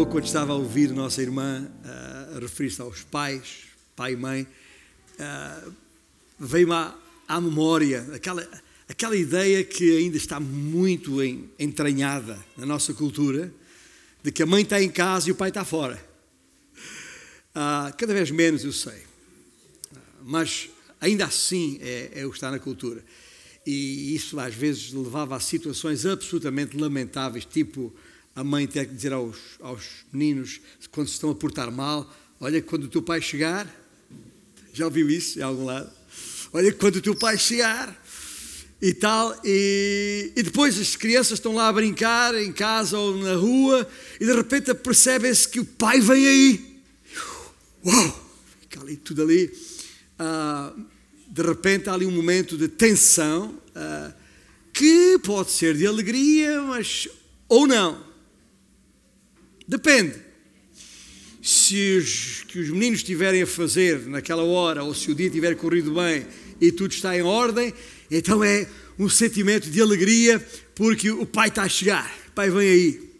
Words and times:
pouco, 0.00 0.12
quando 0.12 0.24
estava 0.24 0.52
a 0.52 0.56
ouvir 0.56 0.92
nossa 0.92 1.20
irmã 1.20 1.70
uh, 1.84 2.38
referir-se 2.38 2.80
aos 2.80 3.02
pais, 3.02 3.64
pai 3.94 4.14
e 4.14 4.16
mãe, 4.16 4.46
uh, 5.18 5.72
veio-me 6.38 6.72
à, 6.72 6.94
à, 7.28 7.38
memória 7.38 8.08
aquela, 8.14 8.48
aquela 8.88 9.14
ideia 9.14 9.62
que 9.62 9.98
ainda 9.98 10.16
está 10.16 10.40
muito 10.40 11.22
em, 11.22 11.50
entranhada 11.58 12.38
na 12.56 12.64
nossa 12.64 12.94
cultura, 12.94 13.52
de 14.22 14.32
que 14.32 14.42
a 14.42 14.46
mãe 14.46 14.62
está 14.62 14.82
em 14.82 14.88
casa 14.88 15.28
e 15.28 15.32
o 15.32 15.34
pai 15.34 15.50
está 15.50 15.66
fora. 15.66 16.02
Uh, 17.54 17.94
cada 17.98 18.14
vez 18.14 18.30
menos 18.30 18.64
eu 18.64 18.72
sei, 18.72 19.02
mas 20.22 20.70
ainda 20.98 21.26
assim 21.26 21.78
é, 21.82 22.12
é 22.14 22.26
o 22.26 22.30
que 22.30 22.36
está 22.38 22.50
na 22.50 22.58
cultura. 22.58 23.04
E 23.66 24.14
isso 24.14 24.40
às 24.40 24.54
vezes 24.54 24.94
levava 24.94 25.36
a 25.36 25.40
situações 25.40 26.06
absolutamente 26.06 26.74
lamentáveis, 26.74 27.44
tipo 27.44 27.94
a 28.34 28.44
mãe 28.44 28.66
ter 28.66 28.86
que 28.86 28.94
dizer 28.94 29.12
aos, 29.12 29.36
aos 29.60 29.84
meninos, 30.12 30.60
quando 30.90 31.08
se 31.08 31.14
estão 31.14 31.30
a 31.30 31.34
portar 31.34 31.70
mal, 31.70 32.10
olha, 32.40 32.62
quando 32.62 32.84
o 32.84 32.88
teu 32.88 33.02
pai 33.02 33.20
chegar, 33.20 33.66
já 34.72 34.84
ouviu 34.84 35.10
isso 35.10 35.38
em 35.38 35.42
algum 35.42 35.64
lado? 35.64 35.90
Olha, 36.52 36.72
quando 36.72 36.96
o 36.96 37.00
teu 37.00 37.14
pai 37.14 37.38
chegar 37.38 38.02
e 38.80 38.94
tal, 38.94 39.38
e, 39.44 40.32
e 40.34 40.42
depois 40.42 40.78
as 40.78 40.96
crianças 40.96 41.38
estão 41.38 41.54
lá 41.54 41.68
a 41.68 41.72
brincar 41.72 42.34
em 42.34 42.52
casa 42.52 42.98
ou 42.98 43.16
na 43.16 43.34
rua 43.34 43.88
e 44.20 44.24
de 44.24 44.32
repente 44.32 44.72
percebem-se 44.74 45.48
que 45.48 45.60
o 45.60 45.64
pai 45.64 46.00
vem 46.00 46.26
aí. 46.26 46.82
Uau! 47.84 48.30
Fica 48.62 48.80
ali 48.80 48.96
tudo 48.96 49.22
ali. 49.22 49.52
Ah, 50.18 50.72
de 51.28 51.42
repente 51.42 51.88
há 51.88 51.94
ali 51.94 52.06
um 52.06 52.10
momento 52.10 52.56
de 52.56 52.68
tensão 52.68 53.54
ah, 53.74 54.12
que 54.72 55.18
pode 55.18 55.50
ser 55.50 55.76
de 55.76 55.86
alegria, 55.86 56.62
mas 56.62 57.08
ou 57.48 57.66
não. 57.66 58.09
Depende. 59.70 60.16
Se 61.40 61.96
os, 61.96 62.42
que 62.48 62.58
os 62.58 62.70
meninos 62.70 62.98
estiverem 62.98 63.40
a 63.40 63.46
fazer 63.46 64.00
naquela 64.08 64.42
hora, 64.42 64.82
ou 64.82 64.92
se 64.92 65.12
o 65.12 65.14
dia 65.14 65.30
tiver 65.30 65.54
corrido 65.54 65.94
bem 65.94 66.26
e 66.60 66.72
tudo 66.72 66.92
está 66.92 67.16
em 67.16 67.22
ordem, 67.22 67.72
então 68.10 68.42
é 68.42 68.66
um 68.98 69.08
sentimento 69.08 69.70
de 69.70 69.80
alegria 69.80 70.44
porque 70.74 71.08
o 71.12 71.24
pai 71.24 71.50
está 71.50 71.62
a 71.62 71.68
chegar, 71.68 72.12
o 72.26 72.32
pai 72.32 72.50
vem 72.50 72.68
aí. 72.68 73.10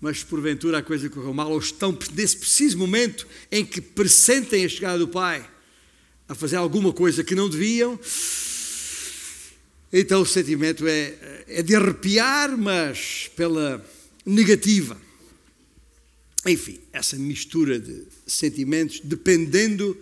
Mas 0.00 0.24
porventura 0.24 0.78
a 0.78 0.82
coisa 0.82 1.10
correu 1.10 1.34
mal, 1.34 1.50
ou 1.50 1.58
estão 1.58 1.96
nesse 2.14 2.38
preciso 2.38 2.78
momento 2.78 3.28
em 3.50 3.62
que 3.62 3.82
pressentem 3.82 4.64
a 4.64 4.68
chegada 4.70 4.98
do 5.00 5.08
pai 5.08 5.46
a 6.26 6.34
fazer 6.34 6.56
alguma 6.56 6.94
coisa 6.94 7.22
que 7.22 7.34
não 7.34 7.50
deviam, 7.50 8.00
então 9.92 10.22
o 10.22 10.26
sentimento 10.26 10.88
é, 10.88 11.44
é 11.46 11.62
de 11.62 11.76
arrepiar, 11.76 12.56
mas 12.56 13.30
pela 13.36 13.84
negativa. 14.24 15.11
Enfim, 16.46 16.80
essa 16.92 17.16
mistura 17.16 17.78
de 17.78 18.04
sentimentos, 18.26 19.00
dependendo 19.00 19.96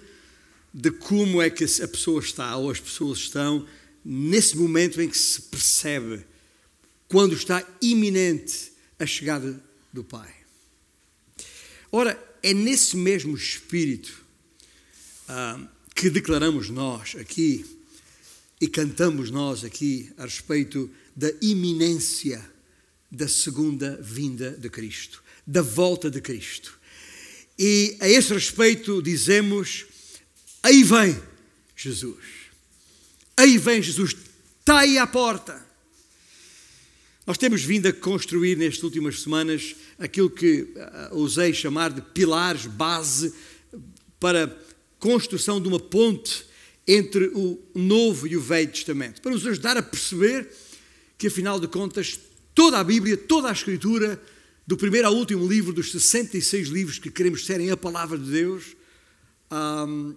de 0.72 0.91
como 0.91 1.42
é 1.42 1.50
que 1.50 1.64
a 1.64 1.88
pessoa 1.88 2.20
está 2.20 2.56
ou 2.56 2.70
as 2.70 2.80
pessoas 2.80 3.19
estão, 3.19 3.66
nesse 4.05 4.56
momento 4.56 5.00
em 5.02 5.08
que 5.08 5.19
se 5.19 5.42
percebe 5.42 6.24
quando 7.08 7.34
está 7.34 7.66
iminente 7.82 8.72
a 8.98 9.05
chegada 9.05 9.62
do 9.92 10.02
Pai. 10.02 10.32
Ora, 11.92 12.19
é 12.42 12.54
nesse 12.54 12.97
mesmo 12.97 13.36
espírito 13.36 14.25
ah, 15.28 15.60
que 15.94 16.08
declaramos 16.08 16.70
nós 16.70 17.16
aqui 17.16 17.66
e 18.60 18.69
cantamos 18.69 19.30
nós 19.30 19.64
aqui 19.64 20.10
a 20.16 20.25
respeito 20.25 20.91
da 21.14 21.30
iminência 21.42 22.48
da 23.10 23.28
segunda 23.28 24.00
vinda 24.00 24.53
de 24.53 24.70
Cristo 24.70 25.22
da 25.50 25.62
volta 25.62 26.09
de 26.09 26.21
Cristo. 26.21 26.78
E 27.59 27.97
a 28.00 28.09
esse 28.09 28.33
respeito 28.33 29.03
dizemos: 29.03 29.84
aí 30.62 30.84
vem 30.84 31.21
Jesus. 31.77 32.25
Aí 33.37 33.59
vem 33.59 33.83
Jesus, 33.83 34.15
está 34.61 34.78
aí 34.78 34.97
à 34.97 35.06
porta. 35.06 35.69
Nós 37.27 37.37
temos 37.37 37.62
vindo 37.62 37.87
a 37.87 37.93
construir 37.93 38.56
nestas 38.56 38.84
últimas 38.84 39.22
semanas 39.22 39.75
aquilo 39.99 40.31
que 40.31 40.62
uh, 40.62 41.16
ousei 41.16 41.53
chamar 41.53 41.93
de 41.93 42.00
pilares 42.00 42.67
base 42.67 43.34
para 44.21 44.56
construção 44.99 45.61
de 45.61 45.67
uma 45.67 45.81
ponte 45.81 46.44
entre 46.87 47.27
o 47.34 47.61
Novo 47.75 48.27
e 48.27 48.37
o 48.37 48.41
Velho 48.41 48.71
Testamento, 48.71 49.21
para 49.21 49.32
nos 49.32 49.47
ajudar 49.47 49.77
a 49.77 49.82
perceber 49.82 50.49
que, 51.19 51.27
afinal 51.27 51.59
de 51.59 51.69
contas, 51.69 52.19
toda 52.55 52.78
a 52.78 52.84
Bíblia, 52.84 53.17
toda 53.17 53.49
a 53.49 53.53
Escritura 53.53 54.21
do 54.66 54.76
primeiro 54.76 55.09
ao 55.09 55.15
último 55.15 55.47
livro 55.47 55.72
dos 55.72 55.91
66 55.93 56.69
livros 56.69 56.98
que 56.98 57.10
queremos 57.10 57.44
serem 57.44 57.71
a 57.71 57.76
palavra 57.76 58.16
de 58.16 58.31
Deus, 58.31 58.76
um, 59.50 60.15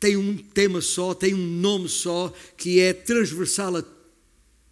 tem 0.00 0.16
um 0.16 0.36
tema 0.36 0.80
só, 0.80 1.14
tem 1.14 1.34
um 1.34 1.46
nome 1.46 1.88
só, 1.88 2.32
que 2.56 2.80
é 2.80 2.92
transversal 2.92 3.76
a 3.76 3.84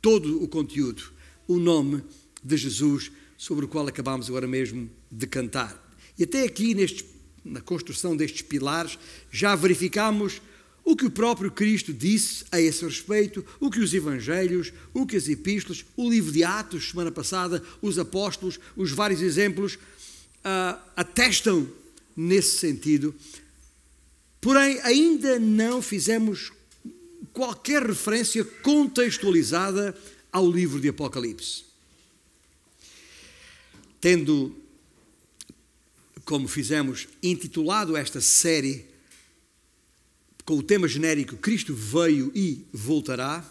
todo 0.00 0.42
o 0.42 0.48
conteúdo. 0.48 1.02
O 1.46 1.58
nome 1.58 2.02
de 2.42 2.56
Jesus, 2.56 3.10
sobre 3.36 3.64
o 3.64 3.68
qual 3.68 3.86
acabamos 3.86 4.28
agora 4.28 4.46
mesmo 4.46 4.90
de 5.10 5.26
cantar. 5.26 5.82
E 6.18 6.24
até 6.24 6.44
aqui, 6.44 6.74
neste, 6.74 7.04
na 7.44 7.60
construção 7.60 8.16
destes 8.16 8.42
pilares, 8.42 8.98
já 9.30 9.54
verificamos 9.54 10.40
o 10.84 10.94
que 10.94 11.06
o 11.06 11.10
próprio 11.10 11.50
Cristo 11.50 11.92
disse 11.92 12.44
a 12.52 12.60
esse 12.60 12.84
respeito, 12.84 13.44
o 13.58 13.70
que 13.70 13.80
os 13.80 13.94
Evangelhos, 13.94 14.72
o 14.92 15.06
que 15.06 15.16
as 15.16 15.28
Epístolas, 15.28 15.84
o 15.96 16.10
livro 16.10 16.30
de 16.30 16.44
Atos, 16.44 16.90
semana 16.90 17.10
passada, 17.10 17.62
os 17.80 17.98
Apóstolos, 17.98 18.60
os 18.76 18.90
vários 18.90 19.22
exemplos 19.22 19.74
uh, 19.74 20.78
atestam 20.94 21.66
nesse 22.14 22.58
sentido. 22.58 23.14
Porém, 24.40 24.78
ainda 24.82 25.38
não 25.38 25.80
fizemos 25.80 26.52
qualquer 27.32 27.82
referência 27.82 28.44
contextualizada 28.44 29.96
ao 30.30 30.50
livro 30.50 30.80
de 30.80 30.88
Apocalipse. 30.88 31.64
Tendo, 34.00 34.54
como 36.26 36.46
fizemos, 36.46 37.08
intitulado 37.22 37.96
esta 37.96 38.20
série 38.20 38.93
com 40.44 40.58
o 40.58 40.62
tema 40.62 40.86
genérico 40.86 41.36
Cristo 41.36 41.74
veio 41.74 42.30
e 42.34 42.64
voltará, 42.72 43.44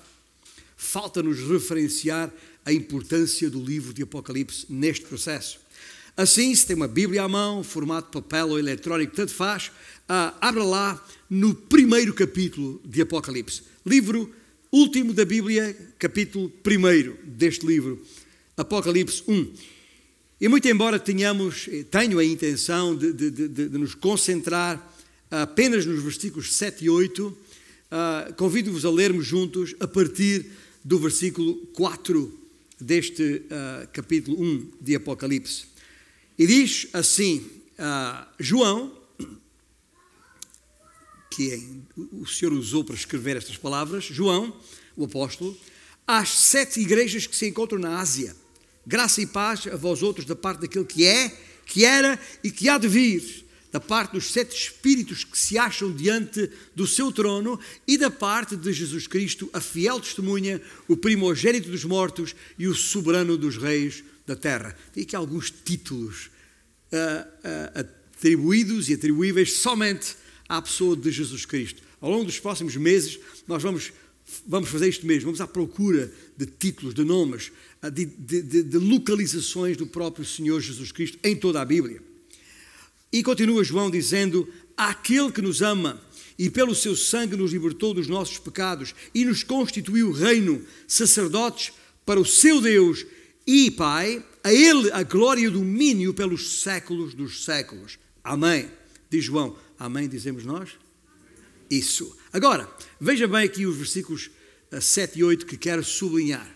falta-nos 0.77 1.39
referenciar 1.39 2.31
a 2.65 2.71
importância 2.71 3.49
do 3.49 3.63
livro 3.63 3.93
de 3.93 4.03
Apocalipse 4.03 4.65
neste 4.69 5.05
processo. 5.05 5.59
Assim, 6.15 6.53
se 6.53 6.67
tem 6.67 6.75
uma 6.75 6.87
Bíblia 6.87 7.23
à 7.23 7.27
mão, 7.27 7.63
formato 7.63 8.11
papel 8.11 8.49
ou 8.49 8.59
eletrónico, 8.59 9.15
tanto 9.15 9.33
faz, 9.33 9.71
ah, 10.07 10.35
abra 10.39 10.63
lá 10.63 11.03
no 11.29 11.55
primeiro 11.55 12.13
capítulo 12.13 12.79
de 12.85 13.01
Apocalipse. 13.01 13.63
Livro 13.83 14.31
último 14.71 15.13
da 15.13 15.25
Bíblia, 15.25 15.75
capítulo 15.97 16.49
primeiro 16.49 17.17
deste 17.23 17.65
livro, 17.65 17.99
Apocalipse 18.55 19.23
1. 19.27 19.53
E 20.41 20.47
muito 20.47 20.67
embora 20.67 20.99
tenhamos, 20.99 21.67
eh, 21.71 21.83
tenho 21.83 22.19
a 22.19 22.25
intenção 22.25 22.95
de, 22.95 23.13
de, 23.13 23.31
de, 23.31 23.47
de 23.47 23.77
nos 23.77 23.95
concentrar 23.95 24.92
apenas 25.41 25.85
nos 25.85 26.03
versículos 26.03 26.53
7 26.53 26.85
e 26.85 26.89
8, 26.89 27.37
ah, 27.95 28.33
convido-vos 28.37 28.85
a 28.85 28.91
lermos 28.91 29.25
juntos 29.25 29.75
a 29.79 29.87
partir 29.87 30.51
do 30.83 30.99
versículo 30.99 31.55
4 31.73 32.39
deste 32.79 33.23
uh, 33.23 33.87
capítulo 33.93 34.41
1 34.41 34.71
de 34.81 34.95
Apocalipse. 34.95 35.65
E 36.37 36.45
diz 36.45 36.87
assim: 36.91 37.37
uh, 37.77 38.25
João, 38.39 38.91
que 41.29 41.51
é, 41.51 41.61
o 42.11 42.25
Senhor 42.25 42.51
usou 42.51 42.83
para 42.83 42.95
escrever 42.95 43.37
estas 43.37 43.57
palavras, 43.57 44.03
João, 44.05 44.59
o 44.97 45.05
apóstolo, 45.05 45.57
às 46.05 46.29
sete 46.29 46.79
igrejas 46.79 47.25
que 47.25 47.35
se 47.35 47.47
encontram 47.47 47.79
na 47.79 47.99
Ásia, 47.99 48.35
graça 48.85 49.21
e 49.21 49.27
paz 49.27 49.67
a 49.67 49.77
vós 49.77 50.03
outros 50.03 50.25
da 50.25 50.35
parte 50.35 50.61
daquele 50.61 50.85
que 50.85 51.05
é, 51.05 51.29
que 51.65 51.85
era 51.85 52.19
e 52.43 52.51
que 52.51 52.67
há 52.67 52.77
de 52.77 52.87
vir 52.87 53.42
da 53.73 53.79
parte 53.79 54.11
dos 54.11 54.31
sete 54.31 54.55
espíritos 54.55 55.23
que 55.23 55.35
se 55.37 55.57
acham 55.57 55.91
diante 55.91 56.47
do 56.75 56.85
seu 56.85 57.11
trono 57.11 57.59
e 57.87 57.97
da 57.97 58.11
parte 58.11 58.55
de 58.55 58.71
Jesus 58.71 59.07
Cristo, 59.07 59.49
a 59.51 59.59
fiel 59.59 59.99
testemunha, 59.99 60.61
o 60.87 60.95
primogênito 60.95 61.71
dos 61.71 61.83
mortos 61.83 62.35
e 62.59 62.67
o 62.67 62.75
soberano 62.75 63.35
dos 63.35 63.57
reis 63.57 64.03
da 64.27 64.35
terra. 64.35 64.77
Tem 64.93 65.01
aqui 65.01 65.15
alguns 65.15 65.49
títulos 65.49 66.29
uh, 66.91 67.27
uh, 67.27 67.87
atribuídos 68.15 68.89
e 68.89 68.93
atribuíveis 68.93 69.53
somente 69.53 70.17
à 70.47 70.61
pessoa 70.61 70.95
de 70.95 71.09
Jesus 71.09 71.43
Cristo. 71.43 71.81
Ao 71.99 72.11
longo 72.11 72.25
dos 72.25 72.39
próximos 72.39 72.75
meses, 72.75 73.17
nós 73.47 73.63
vamos, 73.63 73.91
vamos 74.45 74.69
fazer 74.69 74.87
isto 74.87 75.07
mesmo, 75.07 75.25
vamos 75.25 75.41
à 75.41 75.47
procura 75.47 76.13
de 76.37 76.45
títulos, 76.45 76.93
de 76.93 77.03
nomes, 77.03 77.51
ah, 77.81 77.89
de, 77.89 78.05
de, 78.05 78.61
de 78.61 78.77
localizações 78.77 79.75
do 79.75 79.87
próprio 79.87 80.23
Senhor 80.23 80.61
Jesus 80.61 80.91
Cristo 80.91 81.17
em 81.23 81.35
toda 81.35 81.59
a 81.59 81.65
Bíblia. 81.65 82.12
E 83.13 83.21
continua 83.21 83.63
João 83.63 83.91
dizendo: 83.91 84.51
Aquele 84.75 85.31
que 85.31 85.41
nos 85.41 85.61
ama 85.61 86.01
e 86.37 86.49
pelo 86.49 86.73
seu 86.73 86.95
sangue 86.95 87.37
nos 87.37 87.53
libertou 87.53 87.93
dos 87.93 88.07
nossos 88.07 88.39
pecados 88.39 88.95
e 89.13 89.23
nos 89.23 89.43
constituiu 89.43 90.11
reino, 90.11 90.65
sacerdotes 90.87 91.71
para 92.03 92.19
o 92.19 92.25
seu 92.25 92.59
Deus 92.59 93.05
e 93.45 93.69
Pai, 93.69 94.25
A 94.43 94.51
Ele 94.51 94.91
a 94.91 95.03
glória 95.03 95.41
e 95.41 95.47
o 95.47 95.51
domínio 95.51 96.13
pelos 96.13 96.61
séculos 96.61 97.13
dos 97.13 97.45
séculos. 97.45 97.99
Amém. 98.23 98.69
Diz 99.09 99.23
João. 99.25 99.55
Amém, 99.77 100.09
dizemos 100.09 100.43
nós? 100.43 100.71
Isso. 101.69 102.15
Agora, 102.31 102.69
veja 102.99 103.27
bem 103.27 103.43
aqui 103.43 103.65
os 103.65 103.77
versículos 103.77 104.31
7 104.81 105.19
e 105.19 105.23
8 105.23 105.45
que 105.45 105.55
quero 105.55 105.83
sublinhar. 105.83 106.49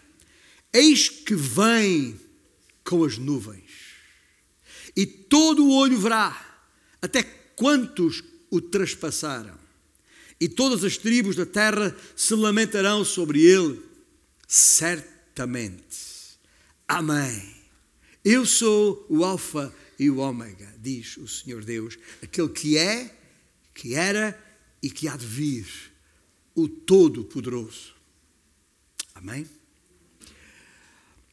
Eis 0.74 1.08
que 1.08 1.36
vem 1.36 2.20
com 2.84 3.04
as 3.04 3.18
nuvens, 3.18 3.87
e 4.98 5.06
todo 5.06 5.64
o 5.64 5.74
olho 5.76 6.00
verá, 6.00 6.60
até 7.00 7.22
quantos 7.22 8.24
o 8.50 8.60
traspassaram, 8.60 9.56
e 10.42 10.50
todas 10.50 10.84
as 10.84 10.98
tribos 10.98 11.36
da 11.36 11.46
terra 11.46 11.96
se 12.16 12.34
lamentarão 12.34 13.06
sobre 13.06 13.46
ele, 13.46 13.80
certamente. 14.48 15.86
Amém. 16.88 17.56
Eu 18.26 18.44
sou 18.44 19.06
o 19.08 19.24
Alfa 19.24 19.72
e 20.00 20.10
o 20.10 20.18
Ômega, 20.18 20.74
diz 20.80 21.16
o 21.18 21.28
Senhor 21.28 21.64
Deus, 21.64 21.98
aquele 22.22 22.50
que 22.50 22.78
é, 22.78 23.16
que 23.76 23.94
era 23.94 24.38
e 24.82 24.90
que 24.90 25.08
há 25.08 25.16
de 25.16 25.26
vir, 25.26 25.68
o 26.56 26.68
Todo-Poderoso. 26.68 27.94
Amém? 29.14 29.46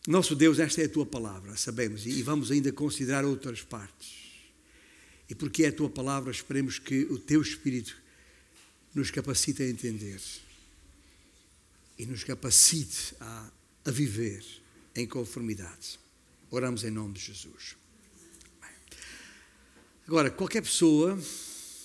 Nosso 0.07 0.35
Deus, 0.35 0.59
esta 0.59 0.83
é 0.83 0.85
a 0.85 0.89
tua 0.89 1.07
palavra, 1.07 1.57
sabemos, 1.57 2.05
e 2.05 2.23
vamos 2.23 2.51
ainda 2.51 2.71
considerar 2.71 3.25
outras 3.25 3.63
partes. 3.63 4.25
E 5.31 5.35
porque 5.35 5.65
é 5.65 5.69
a 5.69 5.73
tua 5.73 5.89
palavra, 5.89 6.31
esperemos 6.31 6.79
que 6.79 7.05
o 7.05 7.19
teu 7.19 7.41
Espírito 7.41 7.97
nos 8.95 9.11
capacite 9.11 9.63
a 9.63 9.69
entender 9.69 10.21
e 11.99 12.05
nos 12.05 12.23
capacite 12.23 13.15
a, 13.19 13.51
a 13.87 13.91
viver 13.91 14.45
em 14.95 15.07
conformidade. 15.07 15.99
Oramos 16.51 16.85
em 16.85 16.91
nome 16.91 17.15
de 17.15 17.21
Jesus. 17.21 17.77
Agora, 20.07 20.31
qualquer 20.31 20.61
pessoa 20.61 21.19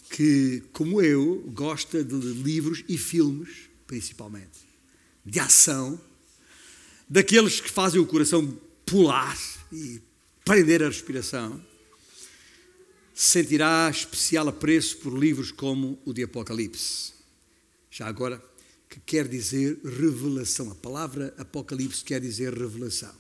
que, 0.10 0.62
como 0.74 1.01
eu, 1.01 1.42
gosta 1.54 2.04
de 2.04 2.16
livros 2.16 2.83
e 2.89 2.98
filmes, 2.98 3.69
principalmente, 3.88 4.68
de 5.25 5.39
ação, 5.39 6.00
daqueles 7.10 7.60
que 7.60 7.72
fazem 7.72 8.00
o 8.00 8.06
coração 8.06 8.48
pular 8.86 9.38
e 9.72 10.02
prender 10.46 10.84
a 10.84 10.88
respiração, 10.88 11.64
sentirá 13.14 13.90
especial 13.90 14.48
apreço 14.48 14.98
por 14.98 15.18
livros 15.18 15.52
como 15.52 16.00
o 16.06 16.14
de 16.14 16.24
Apocalipse. 16.24 17.14
Já 17.90 18.08
agora, 18.08 18.42
que 18.90 19.00
quer 19.00 19.28
dizer 19.28 19.80
revelação. 19.84 20.72
A 20.72 20.76
palavra 20.76 21.34
Apocalipse 21.38 22.04
quer 22.04 22.22
dizer 22.22 22.54
revelação. 22.54 23.14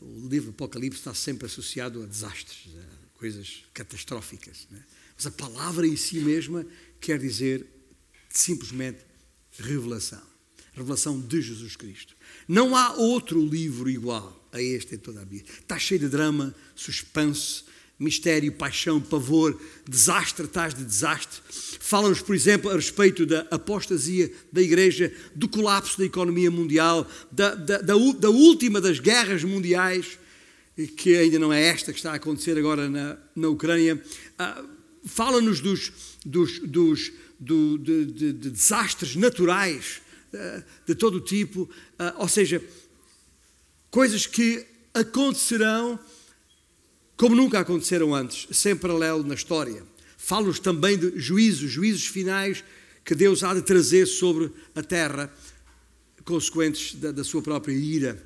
O 0.00 0.28
livro 0.28 0.50
Apocalipse 0.50 0.98
está 1.00 1.12
sempre 1.12 1.46
associado 1.46 2.02
a 2.02 2.06
desastres, 2.06 2.68
a 2.74 3.18
coisas 3.18 3.64
catastróficas. 3.74 4.66
Né? 4.70 4.82
Mas 5.16 5.26
a 5.26 5.30
palavra 5.30 5.86
em 5.86 5.96
si 5.96 6.20
mesma 6.20 6.66
quer 7.00 7.18
dizer 7.18 7.66
simplesmente 8.30 9.00
revelação 9.58 10.30
revelação 10.80 11.20
de 11.20 11.40
Jesus 11.40 11.76
Cristo. 11.76 12.14
Não 12.48 12.74
há 12.74 12.94
outro 12.94 13.44
livro 13.44 13.88
igual 13.88 14.48
a 14.52 14.60
este 14.60 14.94
em 14.94 14.98
toda 14.98 15.22
a 15.22 15.24
Bíblia. 15.24 15.52
Está 15.60 15.78
cheio 15.78 16.00
de 16.00 16.08
drama, 16.08 16.54
suspense, 16.74 17.64
mistério, 17.98 18.50
paixão, 18.52 19.00
pavor, 19.00 19.60
desastre 19.88 20.46
atrás 20.46 20.74
de 20.74 20.84
desastre. 20.84 21.40
Fala-nos, 21.78 22.22
por 22.22 22.34
exemplo, 22.34 22.70
a 22.70 22.74
respeito 22.74 23.26
da 23.26 23.46
apostasia 23.50 24.32
da 24.52 24.62
Igreja, 24.62 25.12
do 25.34 25.48
colapso 25.48 25.98
da 25.98 26.04
economia 26.04 26.50
mundial, 26.50 27.08
da, 27.30 27.54
da, 27.54 27.78
da, 27.78 27.96
da 27.96 28.30
última 28.30 28.80
das 28.80 28.98
guerras 28.98 29.44
mundiais, 29.44 30.18
que 30.96 31.14
ainda 31.16 31.38
não 31.38 31.52
é 31.52 31.62
esta 31.62 31.92
que 31.92 31.98
está 31.98 32.12
a 32.12 32.16
acontecer 32.16 32.56
agora 32.56 32.88
na, 32.88 33.18
na 33.36 33.48
Ucrânia. 33.48 34.02
Ah, 34.38 34.64
Fala-nos 35.04 35.60
dos, 35.60 35.92
dos, 36.24 36.58
dos 36.58 37.10
do, 37.38 37.78
de, 37.78 38.04
de, 38.04 38.32
de 38.34 38.50
desastres 38.50 39.16
naturais 39.16 40.02
de 40.86 40.94
todo 40.94 41.16
o 41.16 41.20
tipo, 41.20 41.68
eh, 41.98 42.14
ou 42.16 42.28
seja, 42.28 42.62
coisas 43.90 44.26
que 44.26 44.66
acontecerão 44.94 45.98
como 47.16 47.36
nunca 47.36 47.60
aconteceram 47.60 48.14
antes, 48.14 48.48
sem 48.56 48.74
paralelo 48.74 49.22
na 49.22 49.34
história. 49.34 49.84
Falo-nos 50.16 50.58
também 50.58 50.96
de 50.96 51.20
juízos, 51.20 51.70
juízos 51.70 52.06
finais 52.06 52.64
que 53.04 53.14
Deus 53.14 53.42
há 53.42 53.52
de 53.52 53.60
trazer 53.60 54.06
sobre 54.06 54.50
a 54.74 54.82
terra, 54.82 55.30
consequentes 56.24 56.94
da, 56.94 57.12
da 57.12 57.24
sua 57.24 57.42
própria 57.42 57.74
ira 57.74 58.22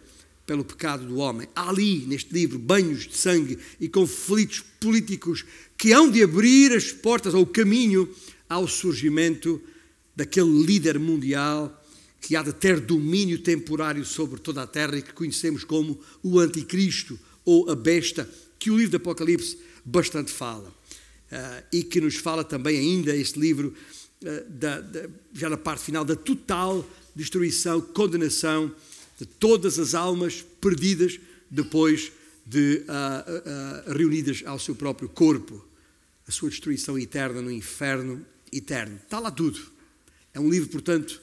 pelo 0.46 0.64
pecado 0.64 1.06
do 1.06 1.16
homem. 1.16 1.48
Há 1.56 1.70
ali, 1.70 2.04
neste 2.06 2.32
livro, 2.32 2.58
banhos 2.58 3.08
de 3.08 3.16
sangue 3.16 3.58
e 3.80 3.88
conflitos 3.88 4.60
políticos 4.78 5.44
que 5.76 5.92
hão 5.92 6.10
de 6.10 6.22
abrir 6.22 6.72
as 6.72 6.92
portas 6.92 7.34
ou 7.34 7.42
o 7.42 7.46
caminho 7.46 8.08
ao 8.48 8.68
surgimento 8.68 9.60
daquele 10.14 10.62
líder 10.64 10.98
mundial 10.98 11.83
que 12.24 12.34
há 12.34 12.42
de 12.42 12.54
ter 12.54 12.80
domínio 12.80 13.38
temporário 13.38 14.02
sobre 14.02 14.40
toda 14.40 14.62
a 14.62 14.66
terra 14.66 14.96
e 14.96 15.02
que 15.02 15.12
conhecemos 15.12 15.62
como 15.62 16.00
o 16.22 16.38
Anticristo 16.40 17.20
ou 17.44 17.70
a 17.70 17.76
besta, 17.76 18.26
que 18.58 18.70
o 18.70 18.76
livro 18.78 18.92
do 18.92 18.96
Apocalipse 18.96 19.58
bastante 19.84 20.32
fala. 20.32 20.70
Uh, 20.70 21.64
e 21.70 21.82
que 21.82 22.00
nos 22.00 22.16
fala 22.16 22.42
também 22.42 22.78
ainda 22.78 23.14
este 23.14 23.38
livro, 23.38 23.74
uh, 24.22 24.50
da, 24.50 24.80
da, 24.80 25.06
já 25.34 25.50
na 25.50 25.58
parte 25.58 25.84
final, 25.84 26.02
da 26.02 26.16
total 26.16 26.88
destruição, 27.14 27.78
condenação 27.82 28.74
de 29.18 29.26
todas 29.26 29.78
as 29.78 29.94
almas 29.94 30.42
perdidas 30.62 31.20
depois 31.50 32.10
de 32.46 32.84
uh, 32.88 33.92
reunidas 33.92 34.42
ao 34.46 34.58
seu 34.58 34.74
próprio 34.74 35.10
corpo, 35.10 35.62
a 36.26 36.32
sua 36.32 36.48
destruição 36.48 36.98
eterna 36.98 37.42
no 37.42 37.50
inferno 37.50 38.24
eterno. 38.50 38.96
Está 38.96 39.18
lá 39.18 39.30
tudo. 39.30 39.60
É 40.32 40.40
um 40.40 40.48
livro, 40.48 40.70
portanto, 40.70 41.22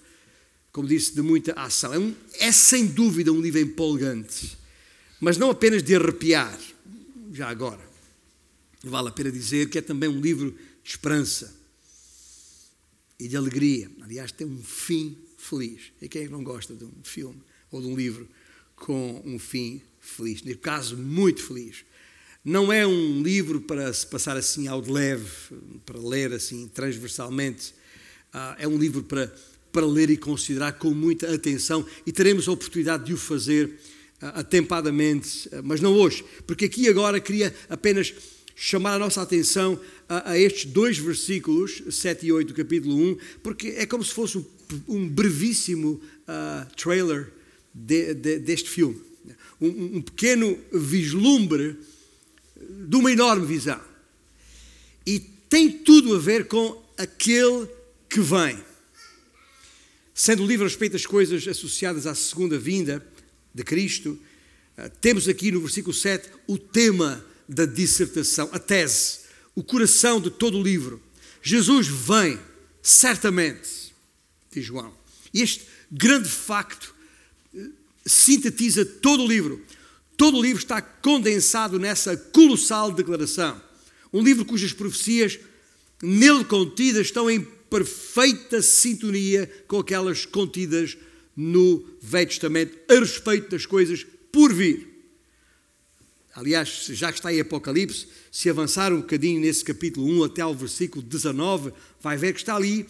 como 0.71 0.87
disse, 0.87 1.13
de 1.13 1.21
muita 1.21 1.53
ação. 1.53 1.93
É, 1.93 1.99
um, 1.99 2.15
é 2.39 2.51
sem 2.51 2.85
dúvida 2.85 3.31
um 3.31 3.41
livro 3.41 3.59
empolgante, 3.59 4.57
mas 5.19 5.37
não 5.37 5.49
apenas 5.49 5.83
de 5.83 5.95
arrepiar, 5.95 6.57
já 7.33 7.49
agora. 7.49 7.91
Vale 8.83 9.09
a 9.09 9.11
pena 9.11 9.31
dizer 9.31 9.69
que 9.69 9.77
é 9.77 9.81
também 9.81 10.09
um 10.09 10.19
livro 10.19 10.51
de 10.83 10.89
esperança 10.89 11.55
e 13.19 13.27
de 13.27 13.37
alegria. 13.37 13.91
Aliás, 14.01 14.31
tem 14.31 14.47
um 14.47 14.63
fim 14.63 15.15
feliz. 15.37 15.91
E 16.01 16.09
quem 16.09 16.23
é 16.23 16.25
que 16.25 16.31
não 16.31 16.43
gosta 16.43 16.73
de 16.73 16.83
um 16.83 17.03
filme 17.03 17.41
ou 17.69 17.81
de 17.81 17.87
um 17.87 17.95
livro 17.95 18.27
com 18.75 19.21
um 19.23 19.37
fim 19.37 19.81
feliz? 19.99 20.41
No 20.41 20.57
caso, 20.57 20.97
muito 20.97 21.43
feliz. 21.43 21.85
Não 22.43 22.73
é 22.73 22.87
um 22.87 23.21
livro 23.21 23.61
para 23.61 23.93
se 23.93 24.07
passar 24.07 24.35
assim 24.35 24.67
ao 24.67 24.81
de 24.81 24.91
leve, 24.91 25.29
para 25.85 25.99
ler 25.99 26.33
assim 26.33 26.67
transversalmente. 26.67 27.75
Ah, 28.33 28.55
é 28.57 28.67
um 28.67 28.77
livro 28.77 29.03
para 29.03 29.31
para 29.71 29.85
ler 29.85 30.09
e 30.09 30.17
considerar 30.17 30.73
com 30.73 30.91
muita 30.91 31.33
atenção 31.33 31.85
e 32.05 32.11
teremos 32.11 32.47
a 32.47 32.51
oportunidade 32.51 33.05
de 33.05 33.13
o 33.13 33.17
fazer 33.17 33.67
uh, 34.21 34.39
atempadamente, 34.39 35.47
uh, 35.47 35.61
mas 35.63 35.81
não 35.81 35.93
hoje, 35.93 36.23
porque 36.45 36.65
aqui 36.65 36.87
agora 36.87 37.19
queria 37.19 37.53
apenas 37.69 38.13
chamar 38.55 38.93
a 38.93 38.99
nossa 38.99 39.21
atenção 39.21 39.79
a, 40.07 40.31
a, 40.31 40.39
estes 40.39 40.65
dois 40.65 40.97
versículos, 40.97 41.81
7 41.89 42.27
e 42.27 42.31
8 42.31 42.49
do 42.49 42.53
capítulo 42.53 42.95
1, 42.95 43.17
porque 43.41 43.69
é 43.69 43.85
como 43.85 44.03
se 44.03 44.13
fosse 44.13 44.37
um, 44.37 44.45
um 44.87 45.09
brevíssimo 45.09 45.99
uh, 46.27 46.75
trailer 46.75 47.31
de, 47.73 48.13
de, 48.13 48.39
deste 48.39 48.69
filme. 48.69 49.01
Um, 49.59 49.97
um 49.97 50.01
pequeno 50.01 50.57
vislumbre 50.71 51.77
de 52.69 52.95
uma 52.95 53.11
enorme 53.11 53.45
visão. 53.45 53.79
E 55.05 55.19
tem 55.19 55.71
tudo 55.71 56.15
a 56.15 56.19
ver 56.19 56.47
com 56.47 56.81
aquele 56.97 57.67
que 58.07 58.19
vem. 58.19 58.57
Sendo 60.21 60.43
o 60.43 60.45
livro 60.45 60.67
a 60.67 60.69
respeito 60.69 60.91
das 60.91 61.07
coisas 61.07 61.47
associadas 61.47 62.05
à 62.05 62.13
segunda 62.13 62.55
vinda 62.59 63.03
de 63.51 63.63
Cristo, 63.63 64.19
eh, 64.77 64.87
temos 65.01 65.27
aqui 65.27 65.51
no 65.51 65.59
versículo 65.61 65.95
7 65.95 66.29
o 66.45 66.59
tema 66.59 67.25
da 67.49 67.65
dissertação, 67.65 68.47
a 68.51 68.59
tese, 68.59 69.21
o 69.55 69.63
coração 69.63 70.21
de 70.21 70.29
todo 70.29 70.59
o 70.59 70.63
livro. 70.63 71.01
Jesus 71.41 71.87
vem, 71.87 72.39
certamente, 72.83 73.95
diz 74.51 74.63
João. 74.63 74.93
E 75.33 75.41
este 75.41 75.65
grande 75.91 76.29
facto 76.29 76.93
eh, 77.55 77.69
sintetiza 78.05 78.85
todo 78.85 79.23
o 79.23 79.27
livro. 79.27 79.59
Todo 80.15 80.37
o 80.37 80.41
livro 80.43 80.61
está 80.61 80.79
condensado 80.83 81.79
nessa 81.79 82.15
colossal 82.15 82.91
declaração. 82.91 83.59
Um 84.13 84.21
livro 84.21 84.45
cujas 84.45 84.71
profecias 84.71 85.39
nele 85.99 86.45
contidas 86.45 87.07
estão 87.07 87.27
em 87.27 87.47
perfeita 87.71 88.61
sintonia 88.61 89.49
com 89.65 89.79
aquelas 89.79 90.25
contidas 90.25 90.97
no 91.33 91.81
Velho 92.01 92.27
Testamento 92.27 92.77
a 92.89 92.99
respeito 92.99 93.49
das 93.49 93.65
coisas 93.65 94.05
por 94.29 94.53
vir. 94.53 94.89
Aliás, 96.33 96.87
já 96.89 97.11
que 97.11 97.19
está 97.19 97.33
em 97.33 97.39
Apocalipse, 97.39 98.07
se 98.29 98.49
avançar 98.49 98.91
um 98.91 98.99
bocadinho 98.99 99.39
nesse 99.39 99.63
capítulo 99.63 100.05
1 100.19 100.23
até 100.25 100.41
ao 100.41 100.53
versículo 100.53 101.01
19, 101.01 101.71
vai 102.01 102.17
ver 102.17 102.33
que 102.33 102.41
está 102.41 102.57
ali 102.57 102.85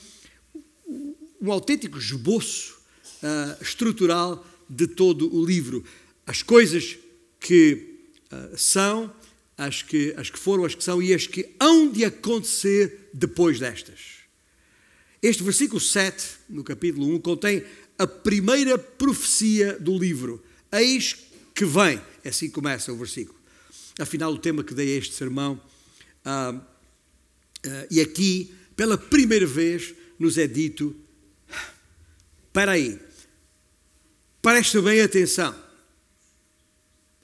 um 1.39 1.51
autêntico 1.51 1.99
esboço 1.99 2.79
uh, 3.21 3.61
estrutural 3.63 4.45
de 4.67 4.87
todo 4.87 5.33
o 5.35 5.45
livro. 5.45 5.83
As 6.25 6.41
coisas 6.41 6.97
que 7.39 7.99
uh, 8.31 8.57
são, 8.57 9.13
as 9.55 9.83
que, 9.83 10.13
as 10.17 10.31
que 10.31 10.39
foram, 10.39 10.65
as 10.65 10.73
que 10.73 10.83
são 10.83 11.01
e 11.01 11.13
as 11.13 11.27
que 11.27 11.55
hão 11.59 11.91
de 11.91 12.03
acontecer 12.03 13.09
depois 13.13 13.59
destas. 13.59 14.20
Este 15.21 15.43
versículo 15.43 15.79
7, 15.79 16.25
no 16.49 16.63
capítulo 16.63 17.07
1, 17.15 17.19
contém 17.19 17.63
a 17.95 18.07
primeira 18.07 18.75
profecia 18.75 19.77
do 19.77 19.95
livro. 19.95 20.43
Eis 20.71 21.15
que 21.53 21.63
vem. 21.63 22.01
Assim 22.25 22.49
começa 22.49 22.91
o 22.91 22.97
versículo. 22.97 23.39
Afinal, 23.99 24.33
o 24.33 24.39
tema 24.39 24.63
que 24.63 24.73
dei 24.73 24.95
a 24.95 24.97
este 24.97 25.13
sermão, 25.13 25.61
uh, 26.25 26.57
uh, 26.57 27.87
e 27.91 28.01
aqui, 28.01 28.55
pela 28.75 28.97
primeira 28.97 29.45
vez, 29.45 29.93
nos 30.17 30.39
é 30.39 30.47
dito: 30.47 30.95
para 32.51 32.71
aí, 32.71 32.99
presta 34.41 34.81
bem 34.81 35.01
atenção. 35.01 35.55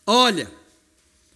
Olha, 0.05 0.51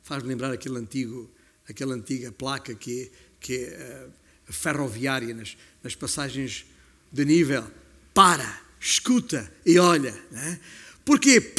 faz-me 0.04 0.30
lembrar 0.30 0.52
aquele 0.52 0.78
antigo, 0.78 1.28
aquela 1.68 1.96
antiga 1.96 2.32
placa 2.32 2.76
que, 2.76 3.12
que 3.40 3.66
é 3.66 4.08
uh, 4.08 4.21
ferroviária 4.52 5.34
nas, 5.34 5.58
nas 5.84 5.96
passagens 5.96 6.66
de 7.12 7.26
nível. 7.26 7.66
Para, 8.14 8.62
escuta 8.80 9.52
e 9.66 9.80
olha. 9.80 10.14
Né? 10.30 10.60
Porquê? 11.06 11.54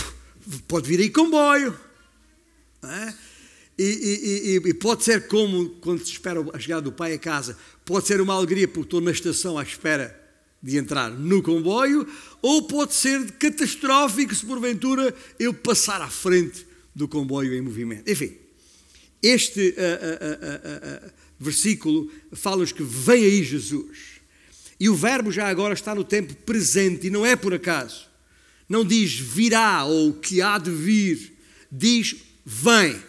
Pode 0.66 0.88
vir 0.88 1.00
aí 1.00 1.10
comboio. 1.10 1.78
Né? 2.82 3.14
E, 3.78 3.84
e, 3.84 4.56
e, 4.56 4.68
e, 4.68 4.74
pode 4.74 5.02
ser 5.02 5.26
como 5.26 5.70
quando 5.80 6.04
se 6.04 6.12
espera 6.12 6.44
a 6.52 6.58
chegada 6.58 6.82
do 6.82 6.92
pai 6.92 7.14
a 7.14 7.18
casa, 7.18 7.56
pode 7.84 8.06
ser 8.06 8.20
uma 8.20 8.34
alegria 8.34 8.68
porque 8.68 8.86
estou 8.86 9.00
na 9.00 9.10
estação 9.10 9.58
à 9.58 9.62
espera 9.62 10.20
de 10.62 10.76
entrar 10.76 11.10
no 11.10 11.42
comboio, 11.42 12.06
ou 12.40 12.62
pode 12.62 12.94
ser 12.94 13.32
catastrófico 13.32 14.32
se 14.32 14.46
porventura 14.46 15.12
eu 15.38 15.52
passar 15.52 16.00
à 16.00 16.08
frente 16.08 16.66
do 16.94 17.08
comboio 17.08 17.52
em 17.54 17.60
movimento. 17.60 18.08
Enfim, 18.08 18.36
este 19.22 19.60
uh, 19.60 21.04
uh, 21.04 21.06
uh, 21.06 21.12
versículo 21.38 22.10
fala-nos 22.32 22.72
que 22.72 22.82
vem 22.82 23.24
aí 23.24 23.44
Jesus. 23.44 24.20
E 24.78 24.88
o 24.88 24.96
verbo 24.96 25.30
já 25.30 25.48
agora 25.48 25.74
está 25.74 25.94
no 25.94 26.02
tempo 26.02 26.34
presente 26.34 27.06
e 27.06 27.10
não 27.10 27.24
é 27.24 27.36
por 27.36 27.54
acaso. 27.54 28.08
Não 28.68 28.84
diz 28.84 29.12
virá 29.12 29.84
ou 29.84 30.14
que 30.14 30.42
há 30.42 30.58
de 30.58 30.70
vir, 30.70 31.34
diz 31.70 32.16
vem. 32.44 33.00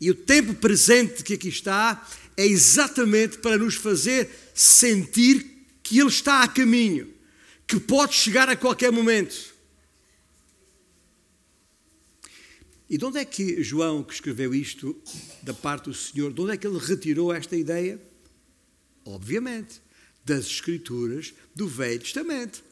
E 0.00 0.10
o 0.10 0.14
tempo 0.14 0.54
presente 0.54 1.22
que 1.22 1.34
aqui 1.34 1.48
está 1.48 2.04
é 2.36 2.44
exatamente 2.44 3.38
para 3.38 3.56
nos 3.56 3.76
fazer 3.76 4.28
sentir 4.52 5.46
que 5.82 6.00
Ele 6.00 6.08
está 6.08 6.42
a 6.42 6.48
caminho, 6.48 7.12
que 7.66 7.78
pode 7.78 8.14
chegar 8.14 8.48
a 8.48 8.56
qualquer 8.56 8.90
momento. 8.90 9.53
E 12.88 12.98
de 12.98 13.04
onde 13.04 13.18
é 13.18 13.24
que 13.24 13.62
João, 13.62 14.02
que 14.02 14.12
escreveu 14.12 14.54
isto 14.54 14.96
da 15.42 15.54
parte 15.54 15.84
do 15.84 15.94
Senhor, 15.94 16.32
de 16.32 16.40
onde 16.40 16.52
é 16.52 16.56
que 16.56 16.66
ele 16.66 16.78
retirou 16.78 17.32
esta 17.32 17.56
ideia? 17.56 18.00
Obviamente, 19.04 19.80
das 20.24 20.46
Escrituras 20.46 21.34
do 21.54 21.66
Velho 21.66 22.00
Testamento. 22.00 22.62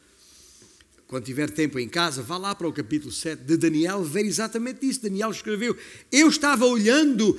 Quando 1.07 1.25
tiver 1.25 1.51
tempo 1.51 1.79
em 1.79 1.89
casa, 1.89 2.23
vá 2.23 2.39
lá 2.39 2.55
para 2.55 2.67
o 2.67 2.73
capítulo 2.73 3.13
7 3.13 3.43
de 3.43 3.57
Daniel 3.57 4.03
ver 4.03 4.25
exatamente 4.25 4.87
isso. 4.87 5.03
Daniel 5.03 5.31
escreveu: 5.31 5.77
Eu 6.11 6.29
estava 6.29 6.65
olhando 6.65 7.39